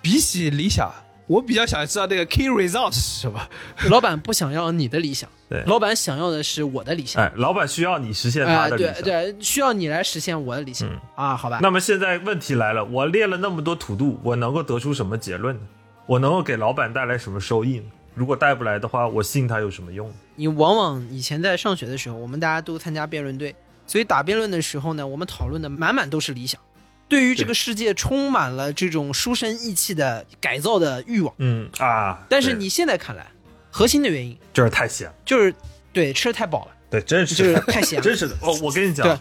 [0.00, 0.92] 比起理想，
[1.26, 3.40] 我比较想知道那个 key result 是什么。
[3.90, 7.22] 老板不想要你的理想，对老板想要的是我的理想。
[7.22, 8.94] 哎，老板需要你实现啊、他的理想。
[8.94, 11.58] 对对，需要你来实现我的理想、嗯啊，好吧？
[11.62, 15.62] 那么现在问题来了，我列了那么多土度，我能够得出什么结论呢？
[16.06, 17.84] 我能够给老板带来什么收益呢？
[18.14, 20.12] 如果带不来的话，我信他有什么用？
[20.36, 23.54] 你往往以前在上学的时候，我们大家都参加辩论队，
[23.86, 26.60] 所以打辩论的时候呢，我们讨论的满满都是理想，
[27.08, 31.34] 对于这个世界充满了这种书生意气的改造的欲望。
[31.38, 33.26] 嗯啊，但是你现在看来，
[33.70, 35.54] 核心的原因就是太咸，就是
[35.92, 38.36] 对吃的太饱了，对，真是就是太咸了 真是的。
[38.40, 39.18] 哦，我跟你讲，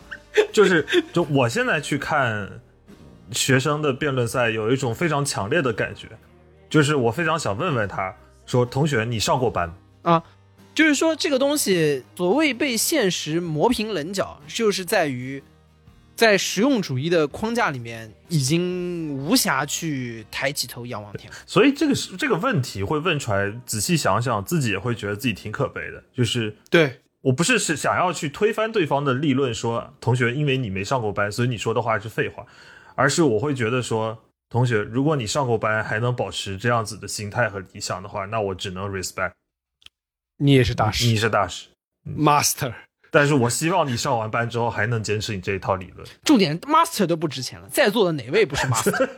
[0.51, 2.47] 就是就我现在去看
[3.31, 6.07] 学生的辩论赛，有一种非常强烈的感觉，
[6.69, 8.13] 就是我非常想问问他
[8.45, 9.73] 说：“同学，你上过班？”
[10.03, 10.23] 啊，
[10.75, 15.41] 就是说这个东西所谓被现实磨平棱角，就是在于
[16.15, 21.41] 在实用主义的框架里面，已经无暇去抬起头仰望天空。
[21.45, 26.03] 所以这个是这个问题会问出来，仔细想想，自己也会觉得自己挺可悲的。
[26.13, 32.45] 就是对，我不是是想要去推翻对方的立论说，同学，因为你没上过班，所以你说的话是废话，
[32.95, 34.19] 而是我会觉得说，
[34.53, 39.31] 同学，如果你上过班还能保持这样子的心态和理想的话，那我只能 respect
[40.37, 41.69] 你也是大师，你是大师。
[42.07, 42.71] master。
[43.09, 46.07] 但是我希望你上完班之后还能坚持你这一套理论。
[46.23, 49.09] 重点，master 都不值钱了，在座的哪位不是 master？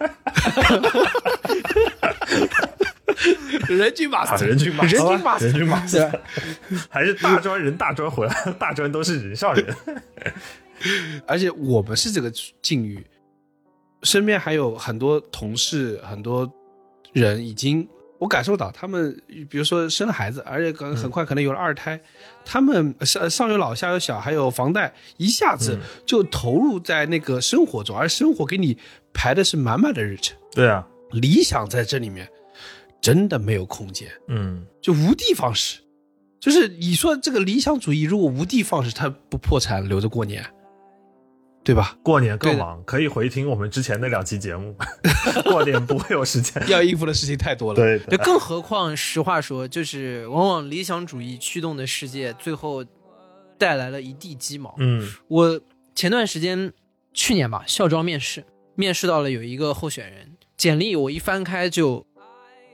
[3.68, 6.20] 人均马啊，斯人均 master 人均 master，？
[6.90, 9.76] 还是大专人大专回来，大专都是人上人。
[11.28, 12.32] 而且我们是这个
[12.62, 13.06] 境遇，
[14.06, 16.50] 身边还有很多同事，很多
[17.12, 17.86] 人已经
[18.18, 22.00] 我感受到他们，比如说生了孩子，而且可能很快可能有了二胎，
[22.46, 28.78] 他们上上有老下有小，还有房贷，一下子就投入在那个生活中，而生活给你
[29.14, 32.30] 排的是满满的日程，对啊，理想在这里面
[33.02, 35.80] 真的没有空间，嗯，就无地放矢。
[36.40, 40.46] 就是你说这个理想主义，如果无的放矢，他不破产留着过年，
[41.66, 41.98] 对吧？
[42.04, 44.76] 过年更忙，可以回听我们之前那两期节目。
[45.50, 46.64] 过年不会有时间。
[46.70, 47.76] 要应付的事情太多了。
[47.76, 52.86] 对的，就更何况，实话说，就是往往理想主义驱动的世界，最后
[53.58, 54.76] 带来了一地鸡毛。
[54.78, 55.60] 嗯我
[55.96, 56.72] 前段时间，
[57.14, 58.46] 去年吧，校招面试，
[58.76, 62.06] 面试到了有一个候选人，简历我一翻开就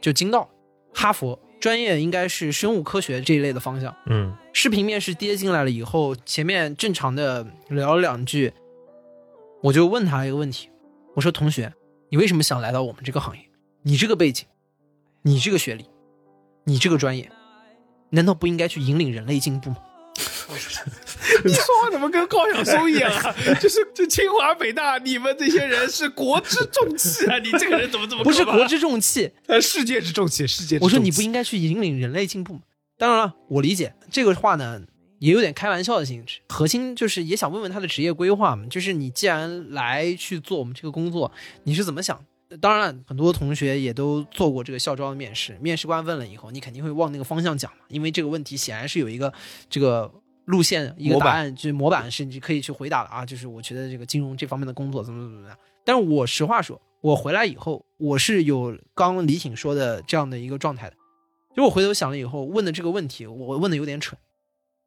[0.01, 0.49] 就惊到，
[0.93, 3.95] 哈佛专业应该是生物科学这一类的方向。
[4.07, 8.51] 嗯视频面试跌进来了以后，前面正常的聊了两句，
[9.63, 10.69] 我就问他一个问题，
[11.15, 11.71] 我说：“同学，
[12.09, 13.43] 你为什么想来到我们这个行业？
[13.83, 14.45] 你这个背景，
[15.21, 15.85] 你这个学历，
[16.65, 17.31] 你这个专业，
[18.09, 19.77] 难道不应该去引领人类进步吗？”
[21.45, 23.33] 你说话怎么跟高晓松一样啊？
[23.61, 27.37] 就是就清华北大，你们这些人是国之重器啊！
[27.39, 30.83] 你这个人怎么这么 不是国之重器，呃世界之重器，世界之重器。
[30.85, 32.61] 我说你不应该去引领人类进步吗？
[32.97, 34.81] 当然了，我理解这个话呢，
[35.21, 36.39] 也有点开玩笑的性质。
[36.49, 41.31] 核心就是也想问问他的职业规划嘛，就是你既然来去做我们这个工作，
[41.63, 42.19] 你是怎么想？
[42.59, 49.31] 当然了，很多同学也都做过这个校招的面试，面试官问了以后，你肯定会往那个方向讲嘛，因为这个问题显然是有一个
[49.69, 50.11] 这个
[50.45, 53.23] 路线一个答案，就是模板是你可以去回答的啊。
[53.23, 55.57] 就是我觉得这个金融这方面的工作怎么怎么怎么样。
[55.85, 60.95] 但是我实话说，我回来以后，我是有刚李挺说的这样的一个状态的。
[61.55, 64.19] 就我回头想了以后，问的这个问题，我问的有点蠢。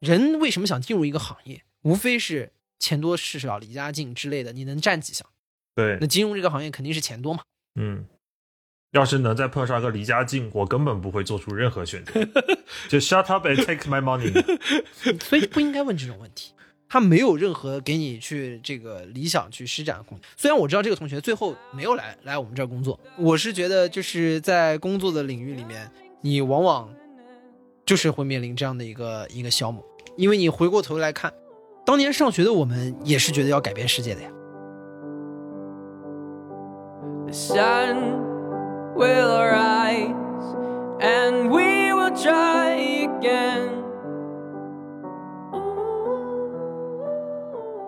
[0.05, 1.63] 人为什么想进入一个行业？
[1.83, 5.27] 无非是钱多事少、离家近之类的，你能占几项？
[5.75, 7.43] 对那，金融这个行业肯定是钱多嘛。
[7.75, 8.05] 嗯，
[8.93, 12.13] 要是能再碰上个离家近，我根本不会做出任何选择，
[12.89, 14.31] 就 shut up and take my money。
[15.25, 16.53] 所以不应该问这种问题。
[16.87, 20.29] 他没有任何给你去这个理想去施展的空间。
[20.37, 25.91] 虽然我知道这个同学最后没有来来我们这儿工作，我是觉得就是在工作的领域里面，
[26.21, 26.95] 你往往
[27.85, 29.85] 就是会面临这样的一个一个消磨，
[30.17, 31.33] 因为你回过头来看，
[31.85, 34.29] 当年上学的我们也是觉得要改变世界的呀。
[37.27, 38.21] The sun
[38.95, 40.15] will rise,
[41.01, 43.71] and we will try again.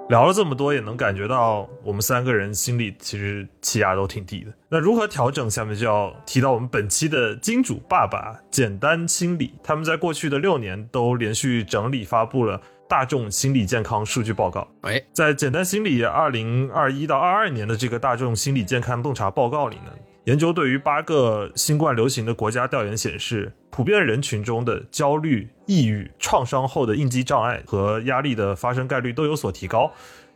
[0.08, 4.52] 聊了这么多，也能感觉到我们三个人心里其实气压都挺低的。
[4.68, 5.50] 那如何调整？
[5.50, 14.66] 下面就要提到我们本期的金主爸爸简单心理，他们在过去的六年都连续整理发布了大众心理健康数据报告。
[14.82, 19.90] 哎，在简单心理二零二一到二二年的这个大众心理健康洞察报告里呢，
[20.26, 29.92] 研究对于八个新冠流行的国家调研显示，普遍人群中的焦虑、抑郁、创伤后的应激障碍和压力的发生概率都有所提高。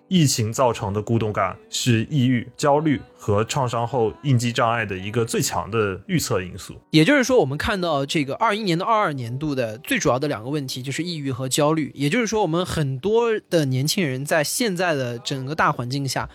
[0.06, 6.74] 疫情造成的孤独感是抑郁、焦虑和创伤后应激障碍的一个最强的预测因素。
[6.90, 11.92] 也就是说，我们看到这个二一年到二二年度的最主要的两个问题就是抑郁和焦虑。
[11.94, 16.28] 也就是说，我们很多的年轻人在现在的整个大环境下，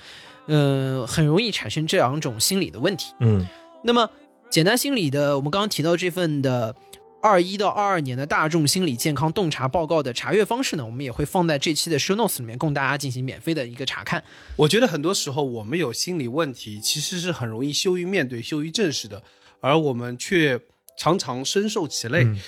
[0.47, 3.13] 呃，很容易产生这两种心理的问题。
[3.19, 3.45] 嗯
[3.83, 4.09] 那么，
[4.49, 6.75] 简单心理的，我们刚刚提到这份的
[7.21, 14.23] 二一到二二年的大众心理健康洞察报告的查阅方式呢，我们也会放在这期的 show notes 里面，供大家进行免费的一个查看。
[14.55, 19.21] 我觉得很多时候我们有心理问题，其实是很容易羞于面对、羞于正视的，
[19.61, 20.59] 而我们却
[20.97, 22.23] 常常深受其累。
[22.23, 22.39] 嗯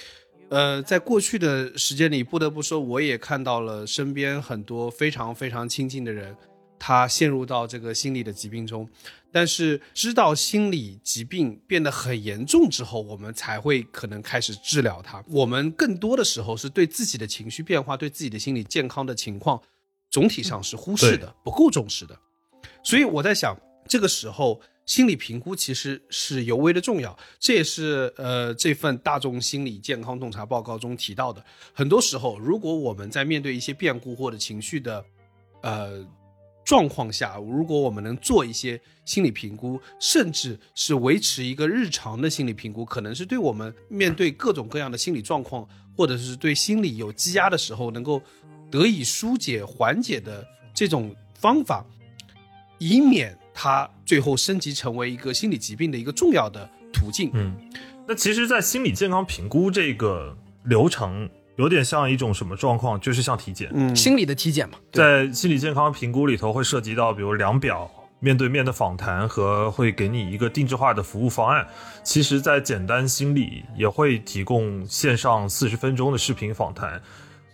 [0.49, 6.33] 呃，在过去的时间里，不得不说，我也看到了身边很多非常非常亲近的人，
[6.79, 8.89] 他陷入到这个心理的疾病中。
[9.29, 15.23] 但是知道心理疾病变得很严重之后，我们才会可能开始治疗它。
[15.27, 19.61] 我们更多的时候是对自己的情绪变化、对自己的心理健康的情况，
[20.09, 22.17] 总体上是忽视的，不够重视的。
[22.81, 23.55] 所以我在想，
[23.87, 27.15] 这个时候心理评估其实是尤为的重要。
[27.37, 31.43] 这也是呃这份大众心理健康洞察报告中提到的。
[31.73, 35.05] 很多时候，如果我们在面对一些变故或者情绪的
[35.61, 36.03] 呃
[36.67, 45.65] 状况下，如果我们能做一些心理评估，甚至是维持一个日常的心理评估，可能是对我们面对各种各样的心理状况，
[45.95, 48.21] 或者是对心理有积压的时候，能够
[48.69, 51.85] 得以疏解、缓解的这种方法，
[52.79, 57.31] 以免它最后升级成为一个心理疾病的一个重要的途径。
[57.33, 57.55] 嗯，
[58.05, 62.99] 那其实，在心理健康评估这个流程，有点像一种什么状况？
[62.99, 63.69] 就是像体检。
[63.73, 67.89] 嗯，心理的体检嘛，在心理健康评估里头会涉及到，比如量表、
[68.19, 71.67] 面对面的访谈和会给你一个定制化的服务方案。
[72.03, 77.01] 其实，在简单心理也会提供线上四十分钟的视频访谈，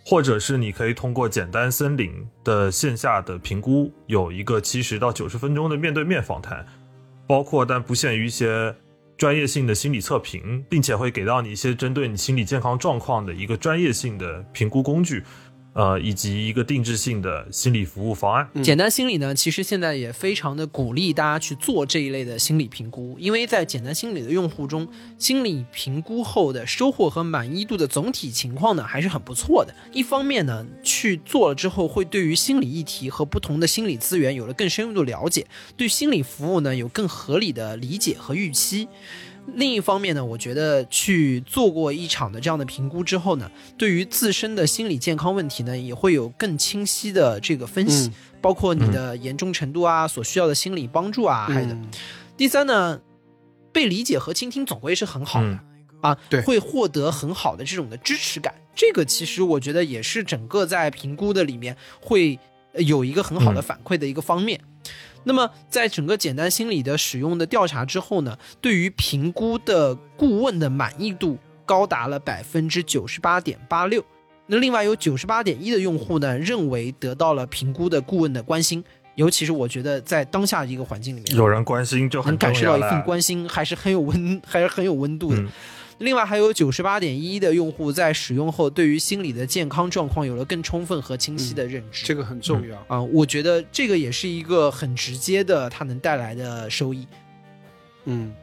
[0.04, 2.12] 或者是你可以通过简单森林
[2.44, 6.64] 的线下的评估，有一个七十到九十分钟的面对面访谈，
[7.26, 8.74] 包括但不限于一些
[9.16, 15.22] 专业性的心理测评，并且会给到你一些针对你心理健康状况的一个专业性的评估工具。
[15.74, 18.48] 呃，以及一个定制性的心理服务方案。
[18.62, 24.86] 简单心理呢，其实现在也非常的鼓励大家去做这一类的心理评估，因为在简单心理的用户中，
[25.18, 29.74] 心理评估后的收获和满意度的总体情况呢还是很不错的。
[29.92, 35.44] 一方面呢，去做了之后，会对于心理议题和不同的心理资源有了更深入的了解，
[35.76, 38.86] 对心理服务呢有更合理的理解和预期。
[39.46, 51.76] 另一方面呢，我觉得去做过一场的这样的评估之后呢，对于自身的心理健康问题呢，也会有更清晰的这个分析，包括你的严重程度啊，所需要的心理帮助啊，还有的。
[52.36, 53.00] 第三呢，
[53.70, 55.60] 被理解和倾听总归是很好的
[56.00, 58.54] 啊，对，会获得很好的这种的支持感。
[58.74, 62.38] 这个其实我觉得也是整个在评估的里面会
[62.74, 64.60] 有一个很好的反馈的一个方面。
[65.24, 74.04] 那么，在整个简单心理的使用的调查之后呢，对于评估的顾问的满意度高达了百分之九十八点八六。
[74.46, 85.42] 那另外有九十八点一的用户呢，认为得到了评估的顾问的关心，尤其是我觉得在当下一个环境里面，有人关心就很能感受到一份关心，还是很有温，还是很有温度的。
[85.98, 93.00] 另外还有九十八点一的用户在使用后，对于心理的健康状况有了更充分和清晰的认知，这个很重要啊！
[93.00, 97.06] 我觉得这个也是一个很直接的，它能带来的收益。
[98.06, 98.34] 嗯，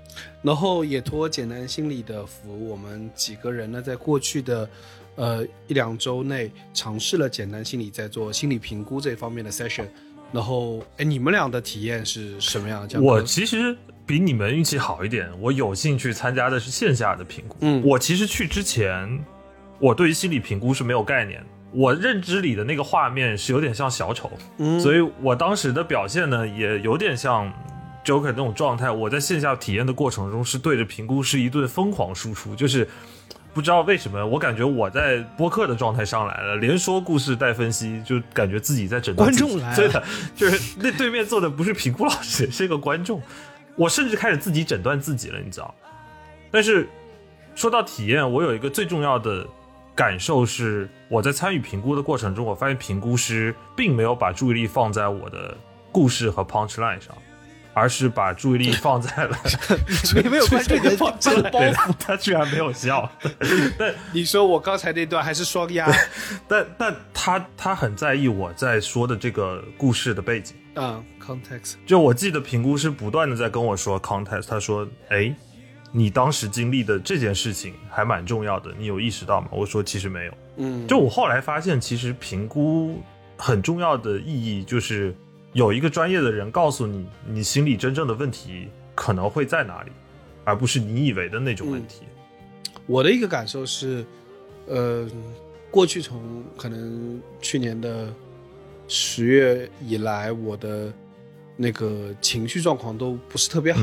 [0.41, 4.69] 然后也托简单心理的福，我们几个人呢，在过去的
[5.15, 9.87] 呃一两周内尝试了简单心理在做心理评估这方面的 session。
[10.31, 12.87] 然后，哎，你们俩的体验是什么样？
[13.01, 13.77] 我其实。
[14.12, 17.55] 比你们运气好一点，我有幸去参加的是线下的评估。
[17.62, 19.24] 嗯，我其实去之前，
[19.80, 21.41] 我对于心理评估是没有概念。
[21.72, 27.49] 我认知里的那个画面是有点像小丑，嗯，所以我当时的表现呢，也有点像
[28.03, 28.91] Joker 那种状态。
[28.91, 32.86] 我在线下体验的过程中，是对着评估是一顿疯狂输出，就是
[33.53, 40.03] 不知道为什么，我感觉我在播客的状态上来了，连说故事带分析，就感觉自己在整观众来了，对的，
[40.36, 43.22] 就是那对面坐的不是评估老师，是一个观众。
[43.82, 45.73] 我甚至开始自己诊断自己了，你知道？
[46.51, 46.88] 但是
[47.55, 49.43] 说到体验，我有一个最重要的
[49.95, 55.57] 感受是，我在参与评估的过程中，我发现评估师并没有把注意力放在我的
[55.91, 57.17] 故事和 punch line 上，
[57.73, 59.36] 而是把注意力放在了
[60.21, 63.11] 你 没有关注你的 包袱， 他居然没有笑。
[63.79, 65.91] 但你说我刚才那段还是双压，
[66.47, 70.55] 但但他他很在意我在说的这个故事的背景。
[70.74, 75.36] 啊，context，就我记得评估师不断的在跟我说 context，他说，哎，
[75.91, 79.49] 你当时经历的这件事情还蛮重要的，你有意识到吗？
[79.51, 83.01] 我说其实没有，嗯，就我后来发现，其实评估
[83.36, 85.13] 很重要的意义就是
[85.51, 89.91] 有一个专业的人告诉你，你心里真正的问题可能会在哪里，
[90.45, 92.03] 而不是你以为的那种问题。
[92.88, 94.05] 我的一个感受是，
[94.67, 95.05] 呃，
[95.69, 98.07] 过去从可能去年的。
[98.93, 100.91] 十月以来，我的
[101.55, 103.79] 那个情绪状况都不是特别好。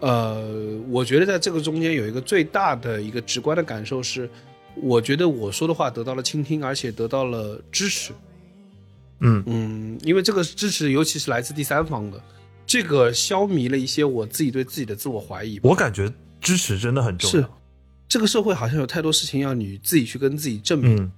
[0.00, 4.28] 呃，我觉得在这个中间有一个最大的一个直观的感受是，
[4.74, 8.12] 我觉得我说的话得到了倾听，而且得到了支持。
[9.20, 12.22] 嗯嗯，因为这个支持尤其是来自第三方的，
[12.66, 15.58] 这个消弭了一些我自己对自己的自我怀疑。
[15.62, 16.12] 我感觉
[16.42, 17.40] 支持真的很重要。
[17.40, 17.48] 是，
[18.06, 21.10] 这个社会好像有太多事情要你自己去跟自己证明。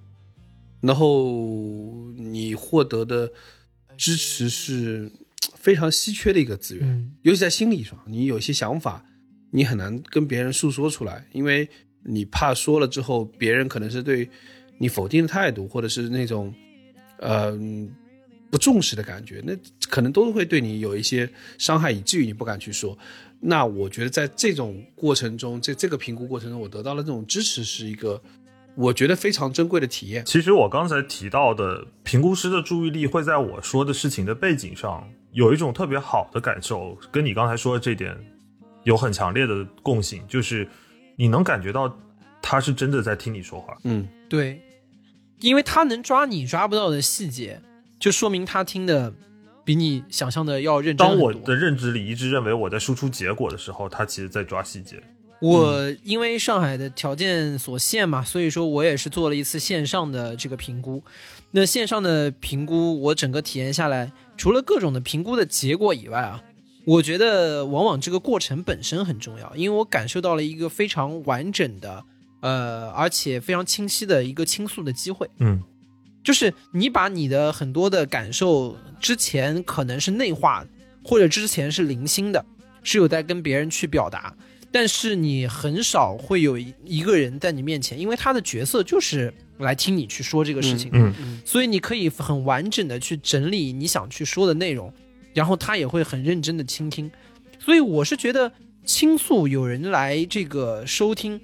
[0.81, 3.33] 然后你获得的
[3.97, 5.11] 支持是
[5.55, 9.05] 非常稀缺的一个资源，尤其在心理上，你有一些想法，
[9.51, 11.69] 你很难跟别人诉说出来，因为
[12.05, 14.29] 你怕说了之后，别人可能是对
[14.79, 16.55] 你否定的态度，或者是那种
[17.19, 17.59] 呃
[18.51, 19.53] 不重视的感觉，那
[19.91, 22.97] 可能都会对你有一些伤害，以至于你不敢去说。
[23.41, 28.23] 那我觉得在这种过程中，在这个评估过程中，我得到了这种支持，是一个。
[28.79, 30.25] 我觉得非常珍贵的体验。
[30.25, 38.17] 其实我刚才提到的评估师的注意力会在我说的事情的背景上有一种特别好的感受，跟你刚才说的这点
[38.85, 40.69] 有很强烈的共性，就是
[41.17, 41.93] 你能感觉到
[42.41, 43.77] 他是真的在听你说话。
[43.83, 44.61] 嗯，对，
[45.41, 47.61] 因为他能抓你抓不到的细节，
[47.99, 49.13] 就说明他听的
[49.65, 51.05] 比你想象的要认真。
[51.05, 55.03] 当我的认知里一直认为我在输出结果的时候，他其实在抓细节。
[55.41, 61.03] 我因为上海的条件所限嘛，所以说我也是做了一次线上的这个评估。
[61.53, 66.43] 那线上的评估，我整个体验下来，除了各种的评估的结果以外啊，
[66.85, 72.05] 我觉得往往这个过程本身很重要，因为我感受到了一个非常完整的，
[72.41, 75.29] 呃，而且非常清晰的一个倾诉的机会。
[75.39, 75.63] 嗯
[76.25, 80.67] 就是你把你的很多的感受之前可能是内化，
[81.03, 82.45] 或者之前是零星的，
[82.83, 84.35] 是有在跟别人去表达，
[84.71, 94.93] 但是你很少会有一一个人在你面前，因为他的角色就是来听你去说这个事情的，嗯所以你可以很完整的去整理你想去说的内容，
[95.33, 97.11] 然后他也会很认真的倾听。
[97.59, 98.53] 所以我是觉得
[98.85, 101.41] 倾诉有人来这个收听，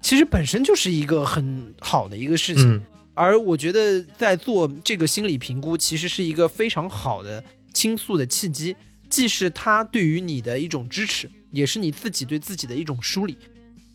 [0.00, 2.74] 其实本身就是一个很好的一个事情。
[2.74, 2.82] 嗯
[3.14, 7.42] 而我觉得在做这个心理评估，其实是一个非常好的
[7.74, 8.76] 倾诉的契机，
[9.10, 13.36] 既是他对于你的一种支持，也是你自己对自己的一种梳理。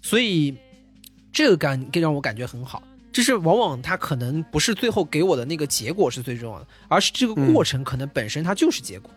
[0.02, 0.56] 所以
[1.32, 2.82] 这个感更让我感觉很好。
[3.12, 9.12] 就是往往他可能不是最后给我的那个结果是最重要的，而是这个过程可能本身它就是结果。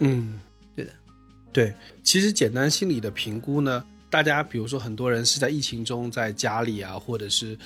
[0.00, 0.38] 嗯，
[0.76, 0.92] 对的，
[1.50, 1.74] 对。
[2.02, 7.58] 其实简单心理的评估呢，大家比如说很多人是在疫情中在家里啊，或者是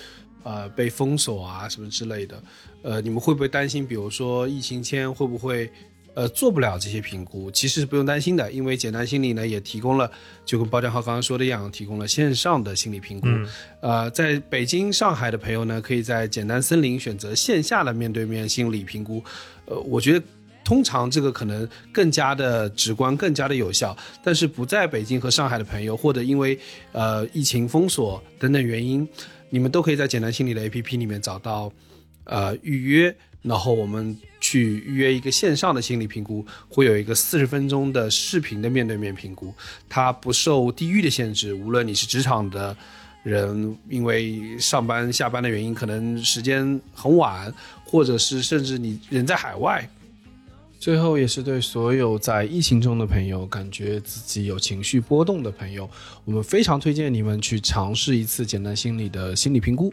[0.45, 2.41] 呃被封锁啊什么之类的，
[2.83, 3.85] 呃，你们会不会担心？
[3.85, 5.69] 比如说疫情前会不会
[6.17, 7.51] 呃做不了这些评估？
[7.51, 10.11] 其实是不用担心的，因为简单心理呢也提供了，
[10.47, 13.29] 就跟包江浩刚刚说的一样，提供了线上的心理评估。
[13.29, 13.47] 嗯
[13.83, 19.23] 呃，在北京、上海的朋友呢，可以在简单森林选择线下的面对面心理评估。
[19.67, 20.25] 呃，我觉得
[20.65, 23.97] 通常这个可能更加的直观、更加的有效。
[24.25, 26.59] 但是不在北京和上海的朋友，或者因为
[26.93, 29.07] 呃疫情封锁等等原因，
[29.51, 31.71] 你们都可以在简单心理的 APP 里面找到
[32.25, 39.55] 呃预约，然后我们去预约一个线上的心理评估，会有一个四十分钟的视频的面对面评估，
[39.89, 42.77] 它不受地域的限制，无论你是职场的。
[43.23, 47.53] 人因为上班下班的原因，可能时间很晚，
[47.85, 49.91] 或者是甚至你人在海外。
[50.79, 55.91] 最后，也是对所有在疫情中的朋友，感觉自己有情绪波动的朋友，
[56.25, 59.93] 我们非常推荐你们去尝试一次简单心理的心理评估。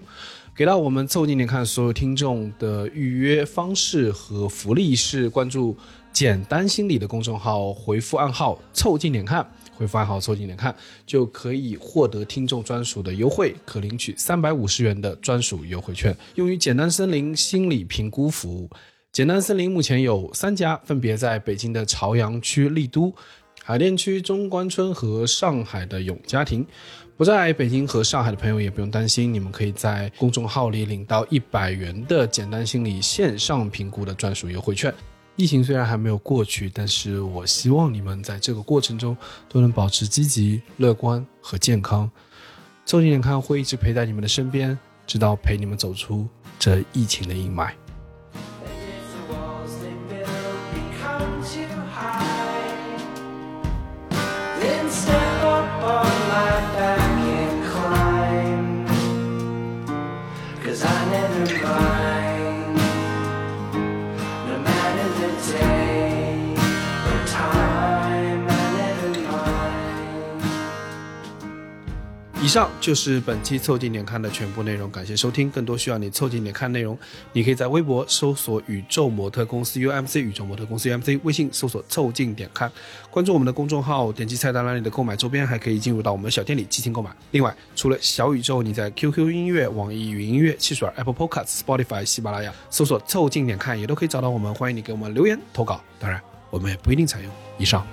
[0.56, 5.76] 给到我们凑近点看所有听众的预约方式和福利是关注
[6.14, 9.44] “简单心理”的公众号，回复暗号“凑近点看”。
[9.74, 10.76] 回复暗号“凑近点看”，
[11.08, 18.70] 就可以获得听众专属的优惠，可领取三百五十元的专属优惠券，用于简单森林心理评估服务。
[19.12, 23.12] 简单森林目前有三家，分别在北京的朝阳区丽都、
[23.64, 26.64] 海淀区中关村和上海的永嘉庭。
[27.16, 34.94] 不在北京和上海的朋友也不用担心，你们可以在公众号里领到一百元的简单心理线上评估的专属优惠券。
[35.36, 39.16] 疫情虽然还没有过去，但是我希望你们在这个过程中
[39.48, 42.10] 都能保持积极、乐观和健康。
[42.86, 47.72] 凑近点看会一直陪在你们的身边，直到陪你们走出这疫情的阴霾。
[72.54, 75.50] 以上就是本期凑近点看的全部内容，感谢收听。
[75.50, 76.96] 更多需要你凑近点看内容，
[77.32, 82.72] 你可以在微博搜索“宇宙模特公司 UMC”，宇宙模特公司 UMC，微信搜索“凑近点看”，
[83.10, 87.10] 关注我们的公众号，点击菜单栏里的购买周边，还可以进入到我们的小店里进行购买。
[87.32, 95.82] 另外，除了小宇宙，你在 QQ 音乐、网易云音乐、汽水、Apple Podcasts、Spotify、喜马拉雅搜索“凑近点看”也都可以找到我们，欢迎你给我们留言投稿。
[96.00, 97.32] 当然，我们也不一定采用。
[97.58, 97.84] 以上。